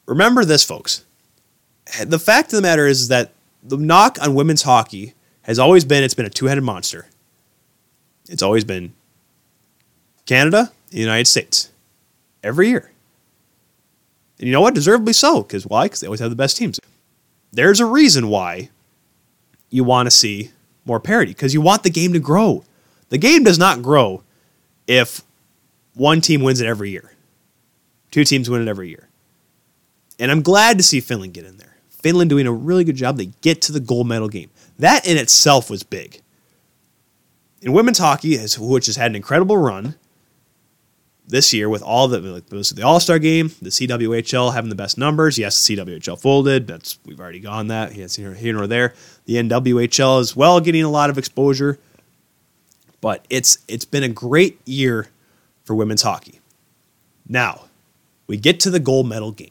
[0.07, 1.05] remember this, folks.
[2.05, 6.05] The fact of the matter is that the knock on women's hockey has always been
[6.05, 7.07] it's been a two headed monster.
[8.29, 8.93] It's always been
[10.27, 11.71] Canada, the United States,
[12.45, 12.91] every year.
[14.39, 14.75] And you know what?
[14.75, 15.43] Deservedly so.
[15.43, 15.87] Because why?
[15.87, 16.79] Because they always have the best teams.
[17.53, 18.71] There's a reason why
[19.71, 20.51] you want to see
[20.85, 22.65] more parity because you want the game to grow.
[23.09, 24.23] The game does not grow
[24.87, 25.23] if
[25.95, 27.15] one team wins it every year,
[28.11, 29.09] two teams win it every year.
[30.19, 31.77] And I'm glad to see Finland get in there.
[31.89, 33.17] Finland doing a really good job.
[33.17, 34.51] They get to the gold medal game.
[34.79, 36.21] That in itself was big.
[37.63, 39.97] In women's hockey, which has had an incredible run
[41.31, 44.99] this year with all the like, the All Star game, the CWHL having the best
[44.99, 45.39] numbers.
[45.39, 46.67] Yes, the CWHL folded.
[46.67, 47.95] That's we've already gone that.
[47.95, 48.95] Yes, here, here nor there.
[49.25, 51.79] The NWHL as well, getting a lot of exposure.
[53.01, 55.09] But it's it's been a great year
[55.65, 56.41] for women's hockey.
[57.27, 57.67] Now,
[58.27, 59.51] we get to the gold medal game.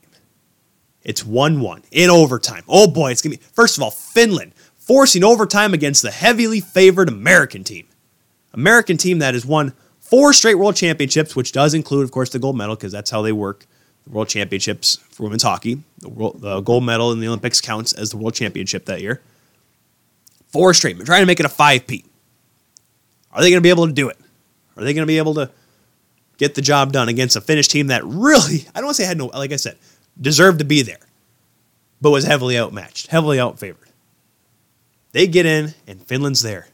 [1.02, 2.64] It's 1 1 in overtime.
[2.68, 7.08] Oh boy, it's to be, first of all, Finland forcing overtime against the heavily favored
[7.08, 7.88] American team.
[8.54, 9.74] American team that has won
[10.10, 13.22] four straight world championships, which does include, of course, the gold medal, because that's how
[13.22, 13.66] they work.
[14.05, 15.84] The world championships for women's hockey.
[15.99, 19.22] The, world, the gold medal in the Olympics counts as the world championship that year.
[20.47, 20.97] Four straight.
[20.97, 22.05] We're trying to make it a 5 P.
[23.32, 24.18] Are they going to be able to do it?
[24.76, 25.51] Are they going to be able to
[26.38, 29.07] get the job done against a Finnish team that really, I don't want to say
[29.07, 29.78] had no, like I said,
[30.20, 30.99] deserved to be there,
[32.01, 33.76] but was heavily outmatched, heavily outfavored.
[35.12, 36.68] They get in, and Finland's there.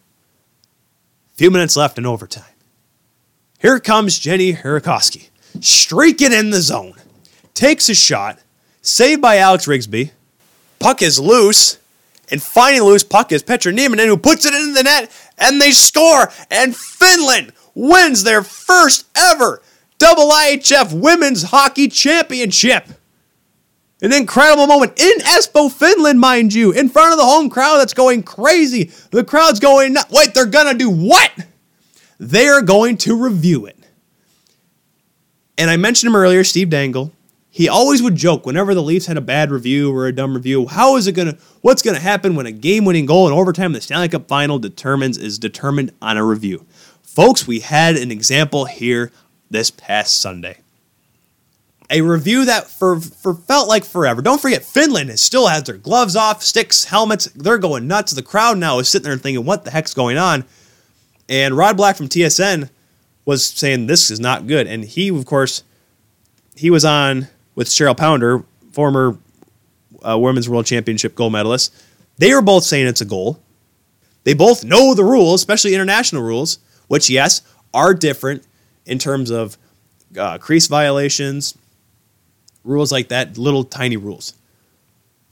[1.34, 2.44] Few minutes left in overtime.
[3.66, 6.94] Here comes Jenni Hiirikoski, streaking in the zone.
[7.56, 8.38] Takes a shot,
[8.84, 10.12] saved by Alex Rigsby.
[10.78, 11.80] Puck is loose,
[12.30, 15.72] and finding loose puck is Petra Nieminen, who puts it in the net, and they
[15.72, 16.32] score.
[16.52, 19.64] And Finland wins their first ever
[19.98, 22.88] double IHF Women's Hockey Championship.
[24.00, 27.96] An incredible moment in Espoo, Finland, mind you, in front of the home crowd that's
[27.96, 28.92] going crazy.
[29.10, 31.32] The crowd's going, wait, they're going to do what?
[32.20, 33.78] They are going to review it.
[35.58, 37.12] And I mentioned him earlier, Steve Dangle.
[37.50, 40.68] He always would joke whenever the Leafs had a bad review or a dumb review.
[40.68, 41.38] How is it gonna?
[41.62, 45.40] What's gonna happen when a game-winning goal in overtime, the Stanley Cup Final determines is
[45.40, 46.66] determined on a review?
[47.02, 49.10] Folks, we had an example here
[49.50, 50.58] this past Sunday.
[51.90, 54.22] A review that for, for felt like forever.
[54.22, 57.28] Don't forget, Finland has still has their gloves off, sticks, helmets.
[57.28, 58.12] They're going nuts.
[58.12, 60.44] The crowd now is sitting there thinking, "What the heck's going on?"
[61.28, 62.70] And Rod Black from TSN
[63.26, 64.68] was saying this is not good.
[64.68, 65.64] And he, of course,
[66.56, 69.18] he was on with Cheryl Pounder, former
[70.08, 71.74] uh, Women's World Championship gold medalist.
[72.18, 73.40] They were both saying it's a goal.
[74.24, 77.42] They both know the rules, especially international rules, which, yes,
[77.74, 78.46] are different
[78.86, 79.58] in terms of
[80.18, 81.58] uh, crease violations,
[82.64, 84.34] rules like that, little tiny rules.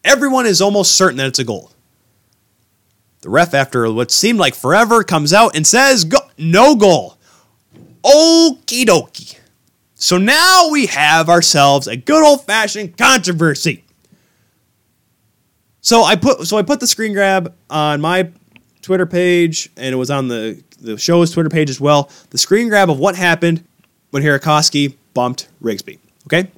[0.03, 1.71] Everyone is almost certain that it's a goal.
[3.23, 7.17] The ref, after what seemed like forever, comes out and says, go- no goal.
[8.03, 9.39] Okie dokie.
[9.95, 13.85] So now we have ourselves a good old fashioned controversy.
[15.79, 18.29] So I put so I put the screen grab on my
[18.81, 22.09] Twitter page, and it was on the the show's Twitter page as well.
[22.31, 23.63] The screen grab of what happened
[24.11, 25.99] when Hiirikoski bumped Rigsby.
[26.27, 26.51] Okay,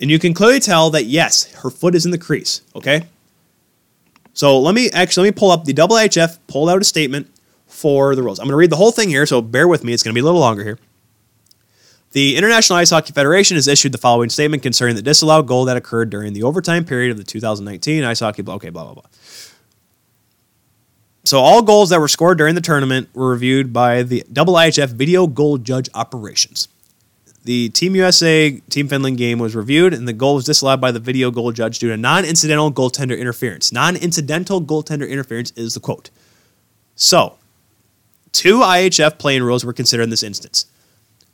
[0.00, 2.62] and you can clearly tell that yes, her foot is in the crease.
[2.74, 3.02] Okay,
[4.32, 7.28] so let me actually let me pull up the IIHF pulled out a statement
[7.66, 8.38] for the rules.
[8.38, 9.92] I'm going to read the whole thing here, so bear with me.
[9.92, 10.78] It's going to be a little longer here.
[12.12, 15.76] The International Ice Hockey Federation has issued the following statement concerning the disallowed goal that
[15.76, 18.42] occurred during the overtime period of the 2019 ice hockey.
[18.46, 19.04] Okay, blah blah blah.
[21.24, 25.28] So all goals that were scored during the tournament were reviewed by the IIHF Video
[25.28, 26.66] Goal Judge Operations.
[27.44, 31.00] The Team USA Team Finland game was reviewed, and the goal was disallowed by the
[31.00, 33.72] video goal judge due to non-incidental goaltender interference.
[33.72, 36.10] Non-incidental goaltender interference is the quote.
[36.96, 37.38] So,
[38.32, 40.66] two IHF playing rules were considered in this instance.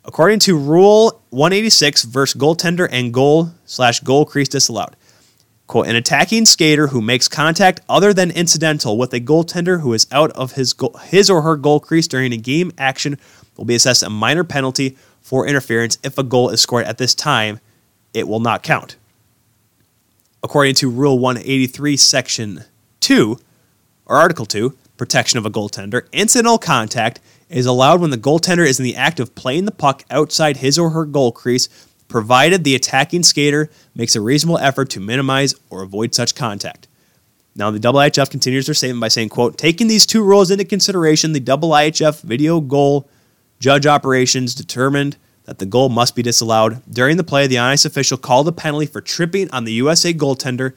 [0.04, 4.94] According to Rule 186, verse goaltender and goal slash goal crease disallowed.
[5.66, 10.06] Quote, an attacking skater who makes contact other than incidental with a goaltender who is
[10.12, 13.18] out of his, goal, his or her goal crease during a game action
[13.56, 14.96] will be assessed a minor penalty
[15.26, 17.58] for interference if a goal is scored at this time.
[18.14, 18.94] It will not count.
[20.40, 22.64] According to Rule 183, Section
[23.00, 23.36] 2,
[24.06, 27.18] or Article 2, protection of a goaltender, incidental contact
[27.50, 30.78] is allowed when the goaltender is in the act of playing the puck outside his
[30.78, 31.68] or her goal crease,
[32.06, 36.86] provided the attacking skater makes a reasonable effort to minimize or avoid such contact.
[37.56, 41.32] Now, the IIHF continues their statement by saying, quote, taking these two rules into consideration,
[41.32, 43.08] the IIHF video goal
[43.58, 46.82] judge operations determined that the goal must be disallowed.
[46.90, 50.12] During the play, the on ice official called a penalty for tripping on the USA
[50.12, 50.74] goaltender.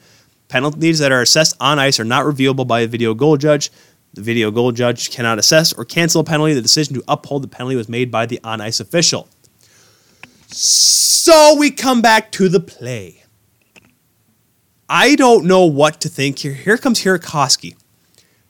[0.48, 3.70] Penalties that are assessed on ice are not reviewable by a video goal judge.
[4.14, 6.54] The video goal judge cannot assess or cancel a penalty.
[6.54, 9.28] The decision to uphold the penalty was made by the on ice official.
[10.48, 13.24] So we come back to the play.
[14.88, 16.54] I don't know what to think here.
[16.54, 17.76] Here comes Hiirikoski.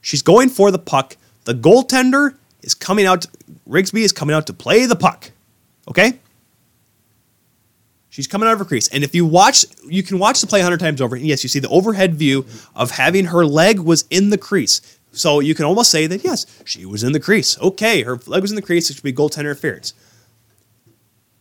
[0.01, 1.17] She's going for the puck.
[1.45, 3.27] The goaltender is coming out.
[3.69, 5.31] Rigsby is coming out to play the puck.
[5.89, 6.19] Okay?
[8.09, 8.89] She's coming out of her crease.
[8.89, 11.17] And if you watch, you can watch the play 100 times over.
[11.17, 12.45] And yes, you see the overhead view
[12.75, 14.99] of having her leg was in the crease.
[15.13, 17.59] So you can almost say that, yes, she was in the crease.
[17.61, 18.91] Okay, her leg was in the crease.
[18.91, 19.95] It should be goaltender interference.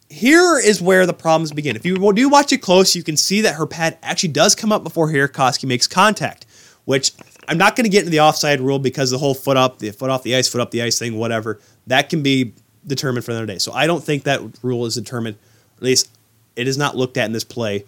[0.10, 1.76] Here is where the problems begin.
[1.76, 4.72] If you do watch it close, you can see that her pad actually does come
[4.72, 6.48] up before Hiirikoski makes contact,
[6.86, 7.14] which
[7.50, 9.90] I'm not going to get into the offside rule because the whole foot up, the
[9.90, 12.54] foot off the ice, foot up the ice thing, whatever, that can be
[12.86, 13.58] determined for another day.
[13.58, 15.36] So I don't think that rule is determined,
[15.78, 16.12] at least
[16.56, 17.86] it is not looked at in this play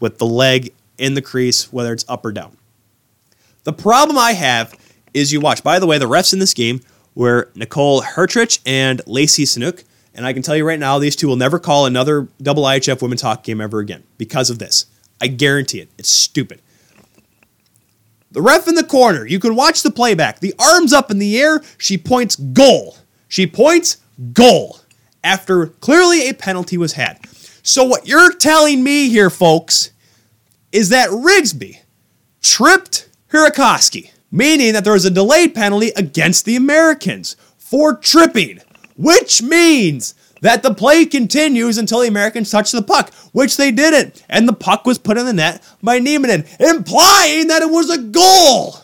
[0.00, 2.56] with the leg in the crease, whether it's up or down.
[3.62, 4.76] The problem I have
[5.14, 5.62] is you watch.
[5.62, 6.80] By the way, the refs in this game
[7.14, 9.84] were Nicole Hertrich and Lacey Snook.
[10.12, 13.00] And I can tell you right now, these two will never call another double IHF
[13.00, 14.86] women's hockey game ever again because of this.
[15.20, 15.88] I guarantee it.
[15.98, 16.60] It's stupid.
[18.34, 20.40] The ref in the corner, you can watch the playback.
[20.40, 22.96] The arms up in the air, she points goal.
[23.28, 23.98] She points
[24.32, 24.80] goal
[25.22, 27.20] after clearly a penalty was had.
[27.62, 29.92] So, what you're telling me here, folks,
[30.72, 31.78] is that Rigsby
[32.42, 38.60] tripped Hiirikoski, meaning that there was a delayed penalty against the Americans for tripping,
[38.96, 44.22] which means that the play continues until the Americans touch the puck, which they didn't,
[44.28, 47.96] and the puck was put in the net by Nieminen, implying that it was a
[47.96, 48.76] goal.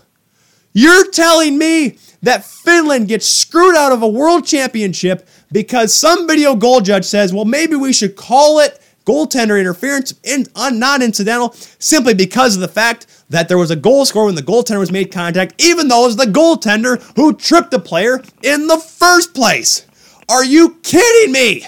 [0.72, 6.54] You're telling me that Finland gets screwed out of a world championship because some video
[6.54, 12.14] goal judge says, well, maybe we should call it goaltender interference in, on non-incidental simply
[12.14, 15.12] because of the fact that there was a goal score when the goaltender was made
[15.12, 19.84] contact, even though it was the goaltender who tripped the player in the first place.
[20.31, 21.66] Are you kidding me?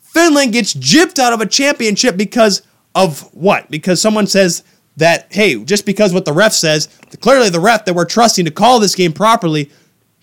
[0.00, 2.62] Finland gets gypped out of a championship because
[2.94, 3.70] of what?
[3.70, 4.64] Because someone says
[4.96, 6.88] that, hey, just because what the ref says,
[7.20, 9.70] clearly the ref that we're trusting to call this game properly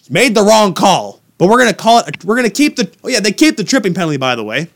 [0.09, 1.21] made the wrong call.
[1.37, 2.25] But we're gonna call it.
[2.25, 2.91] We're gonna keep the.
[3.03, 4.17] Oh yeah, they keep the tripping penalty.
[4.17, 4.67] By the way,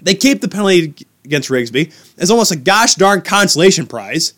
[0.00, 0.94] they keep the penalty
[1.24, 1.92] against Rigsby.
[2.16, 4.34] It's almost a gosh darn consolation prize.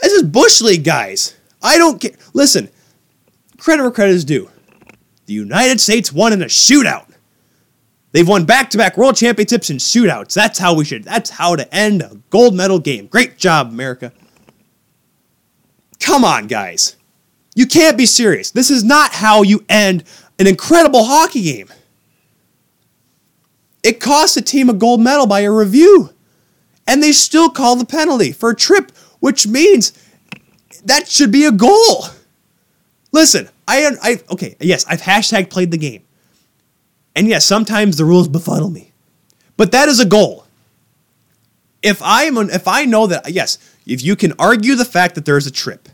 [0.00, 1.36] This is bush league, guys.
[1.62, 2.12] I don't care.
[2.32, 2.68] Listen,
[3.58, 4.48] credit where credit is due.
[5.28, 7.04] The United States won in a shootout.
[8.12, 10.32] They've won back-to-back world championships in shootouts.
[10.32, 11.04] That's how we should.
[11.04, 13.08] That's how to end a gold medal game.
[13.08, 14.10] Great job, America.
[16.00, 16.96] Come on, guys.
[17.54, 18.52] You can't be serious.
[18.52, 20.04] This is not how you end
[20.38, 21.68] an incredible hockey game.
[23.82, 26.08] It cost a team a gold medal by a review.
[26.86, 29.92] And they still call the penalty for a trip, which means
[30.86, 32.06] that should be a goal.
[33.12, 36.02] Listen, I, I, okay, yes, I've hashtag played the game.
[37.16, 38.92] And yes, sometimes the rules befuddle me.
[39.56, 40.46] But that is a goal.
[41.82, 45.24] If I am, if I know that, yes, if you can argue the fact that
[45.24, 45.88] there's a trip,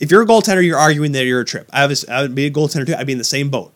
[0.00, 1.68] if you're a goaltender, you're arguing that you're a trip.
[1.72, 2.94] I, was, I would be a goaltender too.
[2.94, 3.72] I'd be in the same boat.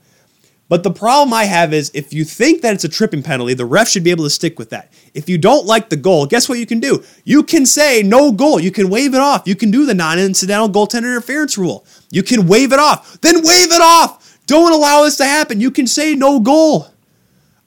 [0.69, 3.65] But the problem I have is if you think that it's a tripping penalty, the
[3.65, 4.93] ref should be able to stick with that.
[5.15, 7.05] If you don't like the goal, guess what you can do?
[7.25, 8.59] You can say no goal.
[8.59, 9.47] You can wave it off.
[9.47, 11.87] You can do the non incidental goaltender interference rule.
[12.11, 13.21] You can wave it off.
[13.21, 14.39] Then wave it off.
[14.47, 15.61] Don't allow this to happen.
[15.61, 16.89] You can say no goal.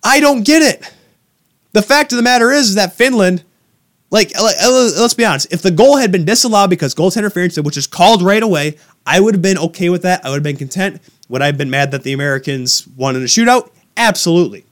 [0.04, 0.94] I don't get it.
[1.74, 3.44] The fact of the matter is, is that Finland,
[4.12, 7.60] like, uh, uh, let's be honest, if the goal had been disallowed because goaltender interference,
[7.60, 10.26] which is called right away, I would have been okay with that.
[10.26, 11.02] I would have been content.
[11.28, 13.70] Would I have been mad that the Americans won in a shootout?
[13.98, 14.66] Absolutely.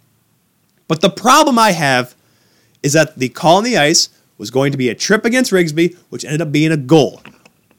[0.88, 2.16] But the problem I have
[2.82, 5.98] is that the call on the ice was going to be a trip against Rigsby,
[6.10, 7.22] which ended up being a goal.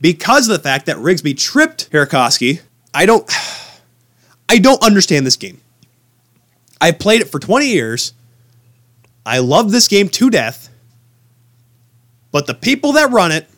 [0.01, 2.61] Because of the fact that Rigsby tripped Burakovsky,
[2.95, 3.29] I don't
[4.49, 5.61] I don't understand this game.
[6.81, 8.13] I played it for 20 years.
[9.27, 10.71] I love this game to death.
[12.31, 13.49] But the people that run it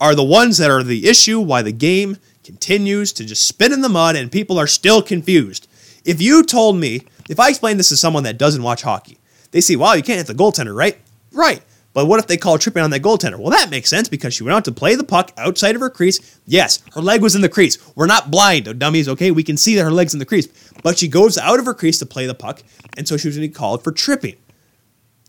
[0.00, 3.80] are the ones that are the issue why the game continues to just spin in
[3.80, 5.68] the mud and people are still confused.
[6.04, 9.18] If you told me, if I explained this to someone that doesn't watch hockey,
[9.50, 10.98] they see, wow, you can't hit the goaltender, right?
[11.32, 11.62] Right.
[11.92, 13.38] But what if they call tripping on that goaltender?
[13.38, 15.90] Well, that makes sense because she went out to play the puck outside of her
[15.90, 16.38] crease.
[16.46, 17.78] Yes, her leg was in the crease.
[17.96, 19.32] We're not blind, oh, dummies, okay?
[19.32, 20.46] We can see that her leg's in the crease.
[20.82, 22.62] But she goes out of her crease to play the puck,
[22.96, 24.36] and so she was going to be called for tripping.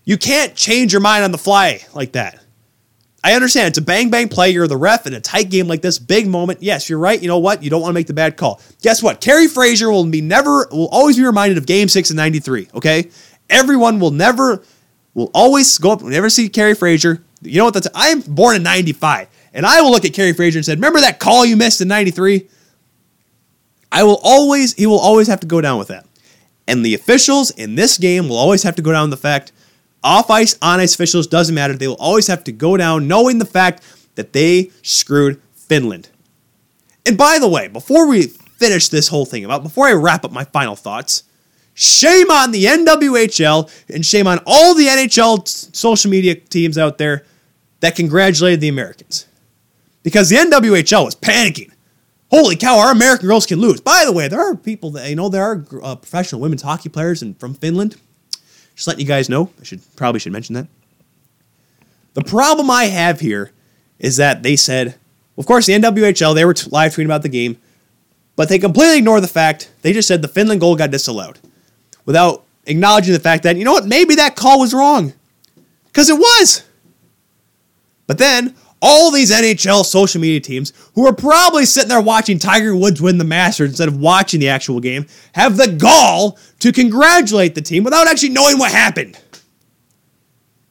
[0.05, 2.43] You can't change your mind on the fly like that.
[3.23, 4.49] I understand it's a bang bang play.
[4.49, 6.63] You're the ref in a tight game like this, big moment.
[6.63, 7.21] Yes, you're right.
[7.21, 7.61] You know what?
[7.61, 8.59] You don't want to make the bad call.
[8.81, 9.21] Guess what?
[9.21, 12.69] Kerry Fraser will be never will always be reminded of Game Six in '93.
[12.73, 13.11] Okay,
[13.47, 14.63] everyone will never
[15.13, 15.99] will always go up.
[16.01, 17.23] whenever Never see Kerry Fraser.
[17.41, 17.73] You know what?
[17.73, 20.77] That's I am born in '95, and I will look at Kerry Fraser and said,
[20.77, 22.47] "Remember that call you missed in '93?"
[23.91, 26.05] I will always he will always have to go down with that,
[26.67, 29.51] and the officials in this game will always have to go down with the fact
[30.03, 31.73] off ice, on ice officials, doesn't matter.
[31.73, 33.83] They will always have to go down knowing the fact
[34.15, 36.09] that they screwed Finland.
[37.05, 40.31] And by the way, before we finish this whole thing about, before I wrap up
[40.31, 41.23] my final thoughts,
[41.73, 47.25] shame on the NWHL and shame on all the NHL social media teams out there
[47.79, 49.27] that congratulated the Americans.
[50.03, 51.71] Because the NWHL was panicking.
[52.29, 53.81] Holy cow, our American girls can lose.
[53.81, 56.89] By the way, there are people that, you know, there are uh, professional women's hockey
[56.89, 57.97] players in, from Finland
[58.75, 59.51] just letting you guys know.
[59.59, 60.67] I should probably should mention that.
[62.13, 63.51] The problem I have here
[63.99, 64.95] is that they said,
[65.37, 67.57] of course, the NWHL they were live tweeting about the game,
[68.35, 71.39] but they completely ignore the fact they just said the Finland goal got disallowed,
[72.05, 75.13] without acknowledging the fact that you know what, maybe that call was wrong,
[75.85, 76.63] because it was.
[78.07, 82.75] But then all these NHL social media teams who are probably sitting there watching Tiger
[82.75, 87.53] Woods win the Masters instead of watching the actual game have the gall to congratulate
[87.53, 89.19] the team without actually knowing what happened.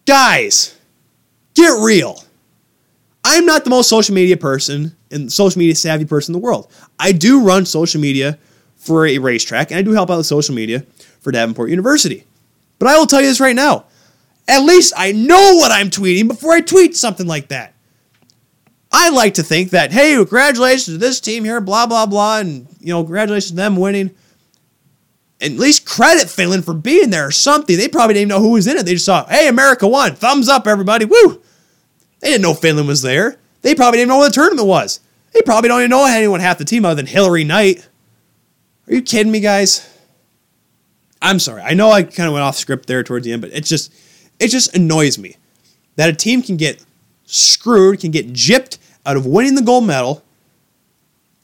[0.06, 0.76] Guys,
[1.54, 2.22] get real.
[3.22, 6.70] I'm not the most social media person and social media savvy person in the world.
[6.98, 8.38] I do run social media
[8.76, 10.84] for a racetrack and I do help out with social media
[11.20, 12.24] for Davenport University.
[12.78, 13.84] But I will tell you this right now.
[14.48, 17.74] At least I know what I'm tweeting before I tweet something like that.
[18.92, 22.66] I like to think that, hey, congratulations to this team here, blah, blah, blah, and,
[22.80, 24.10] you know, congratulations to them winning.
[25.40, 27.76] At least credit Finland for being there or something.
[27.76, 28.84] They probably didn't even know who was in it.
[28.84, 30.16] They just saw, hey, America won.
[30.16, 31.04] Thumbs up, everybody.
[31.04, 31.40] Woo!
[32.18, 33.38] They didn't know Finland was there.
[33.62, 35.00] They probably didn't know what the tournament was.
[35.32, 37.88] They probably don't even know anyone half the team other than Hilary Knight.
[38.88, 39.88] Are you kidding me, guys?
[41.22, 41.62] I'm sorry.
[41.62, 43.92] I know I kind of went off script there towards the end, but it just
[44.38, 45.36] it just annoys me
[45.96, 46.84] that a team can get
[47.24, 50.22] screwed, can get gypped out of winning the gold medal.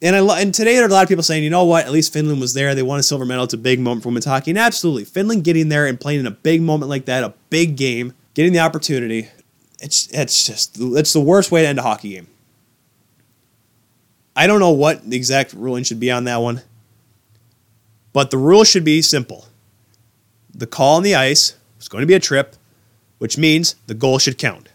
[0.01, 1.85] And I and today there are a lot of people saying, you know what?
[1.85, 2.75] At least Finland was there.
[2.75, 3.43] They won a silver medal.
[3.43, 4.51] It's a big moment for women's hockey.
[4.51, 7.75] And absolutely, Finland getting there and playing in a big moment like that, a big
[7.77, 9.29] game, getting the opportunity.
[9.79, 12.27] It's it's just it's the worst way to end a hockey game.
[14.35, 16.61] I don't know what the exact ruling should be on that one,
[18.13, 19.46] but the rule should be simple.
[20.57, 22.57] The call on the ice is going to be a trip,
[23.19, 24.69] which means the goal should count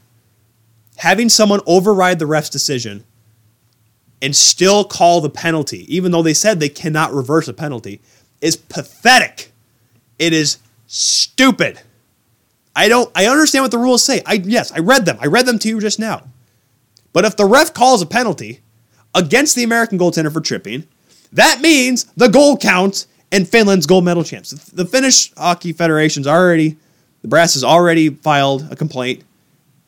[1.03, 3.05] having someone override the ref's decision
[4.23, 8.01] and still call the penalty, even though they said they cannot reverse a penalty,
[8.41, 9.51] is pathetic.
[10.17, 11.81] It is stupid.
[12.77, 14.23] I don't I understand what the rules say.
[14.25, 15.19] I yes, I read them.
[15.21, 16.29] I read them to you just now.
[17.13, 18.61] But if the ref calls a penalty
[19.13, 20.87] against the American goaltender for tripping,
[21.33, 24.51] that means the goal counts and Finland's gold medal champs.
[24.51, 26.77] The Finnish Hockey Federation's already
[27.23, 29.25] the brass has already filed a complaint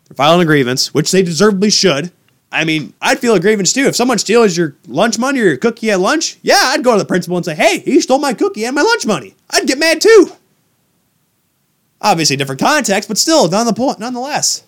[0.09, 2.13] they're filing a grievance, which they deservedly should.
[2.53, 3.87] I mean, I'd feel a grievance too.
[3.87, 6.99] If someone steals your lunch money or your cookie at lunch, yeah, I'd go to
[6.99, 9.35] the principal and say, hey, he stole my cookie and my lunch money.
[9.51, 10.31] I'd get mad too.
[12.01, 14.63] Obviously, different context, but still, none the point, nonetheless.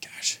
[0.00, 0.38] Gosh.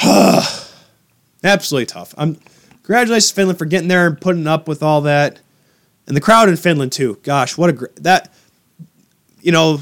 [1.44, 2.14] Absolutely tough.
[2.16, 2.36] I'm
[2.84, 5.40] congratulations Finland for getting there and putting up with all that.
[6.08, 7.18] And the crowd in Finland too.
[7.22, 8.32] Gosh, what a great that
[9.40, 9.80] you know,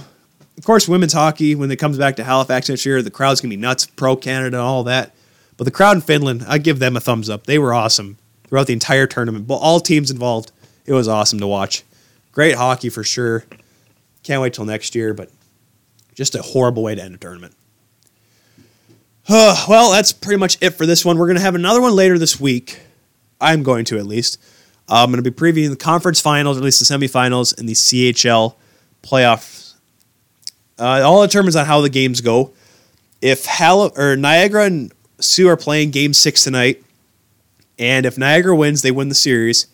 [0.58, 3.48] of course, women's hockey, when it comes back to Halifax next year, the crowd's to
[3.48, 5.14] be nuts, pro Canada, and all that.
[5.56, 7.46] But the crowd in Finland, I give them a thumbs up.
[7.46, 9.46] They were awesome throughout the entire tournament.
[9.46, 10.52] But all teams involved,
[10.84, 11.82] it was awesome to watch.
[12.32, 13.44] Great hockey for sure.
[14.22, 15.30] Can't wait till next year, but
[16.14, 17.54] just a horrible way to end a tournament.
[19.28, 21.18] Well, that's pretty much it for this one.
[21.18, 22.80] We're going to have another one later this week.
[23.40, 24.38] I'm going to at least.
[24.88, 27.72] I'm going to be previewing the conference finals, or at least the semifinals, and the
[27.74, 28.54] CHL
[29.02, 29.74] playoffs.
[30.78, 32.52] uh, all determines on how the games go.
[33.22, 36.82] If Hall- or Niagara and Soo are playing Game Six tonight,
[37.78, 39.66] and if Niagara wins, they win the series.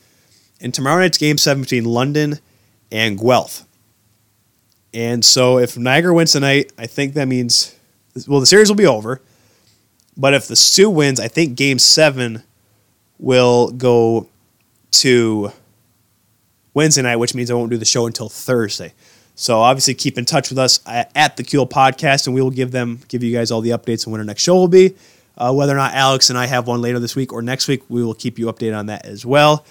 [0.60, 2.38] And tomorrow night's Game Seven between London
[2.90, 3.64] and Guelph.
[4.94, 7.74] And so if Niagara wins tonight, I think that means
[8.28, 9.20] well the series will be over.
[10.16, 12.42] But if the Soo wins, I think Game Seven
[13.18, 14.28] will go
[14.92, 15.52] to
[16.74, 18.92] Wednesday night, which means I won't do the show until Thursday.
[19.34, 22.70] So obviously keep in touch with us at the Kuhl Podcast, and we will give
[22.70, 24.94] them give you guys all the updates on when our next show will be.
[25.36, 27.82] Uh, whether or not Alex and I have one later this week or next week,
[27.88, 29.64] we will keep you updated on that as well.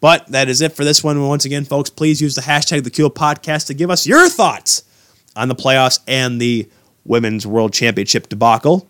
[0.00, 1.20] But that is it for this one.
[1.26, 4.84] Once again, folks, please use the hashtag the Kuhl Podcast to give us your thoughts
[5.36, 6.68] on the playoffs and the
[7.04, 8.88] Women's World Championship debacle.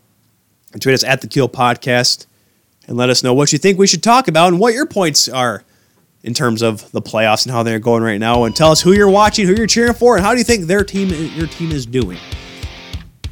[0.73, 2.27] And tweet us at the Kuhl Podcast
[2.87, 5.29] and let us know what you think we should talk about and what your points
[5.29, 5.65] are
[6.23, 8.45] in terms of the playoffs and how they're going right now.
[8.45, 10.67] And tell us who you're watching, who you're cheering for, and how do you think
[10.67, 12.19] their team, your team, is doing.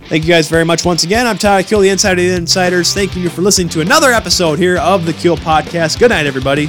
[0.06, 1.26] Thank you guys very much once again.
[1.26, 2.92] I'm Tyler Kuhl, the Insider of the Insiders.
[2.92, 6.00] Thank you for listening to another episode here of the Kuhl Podcast.
[6.00, 6.68] Good night, everybody.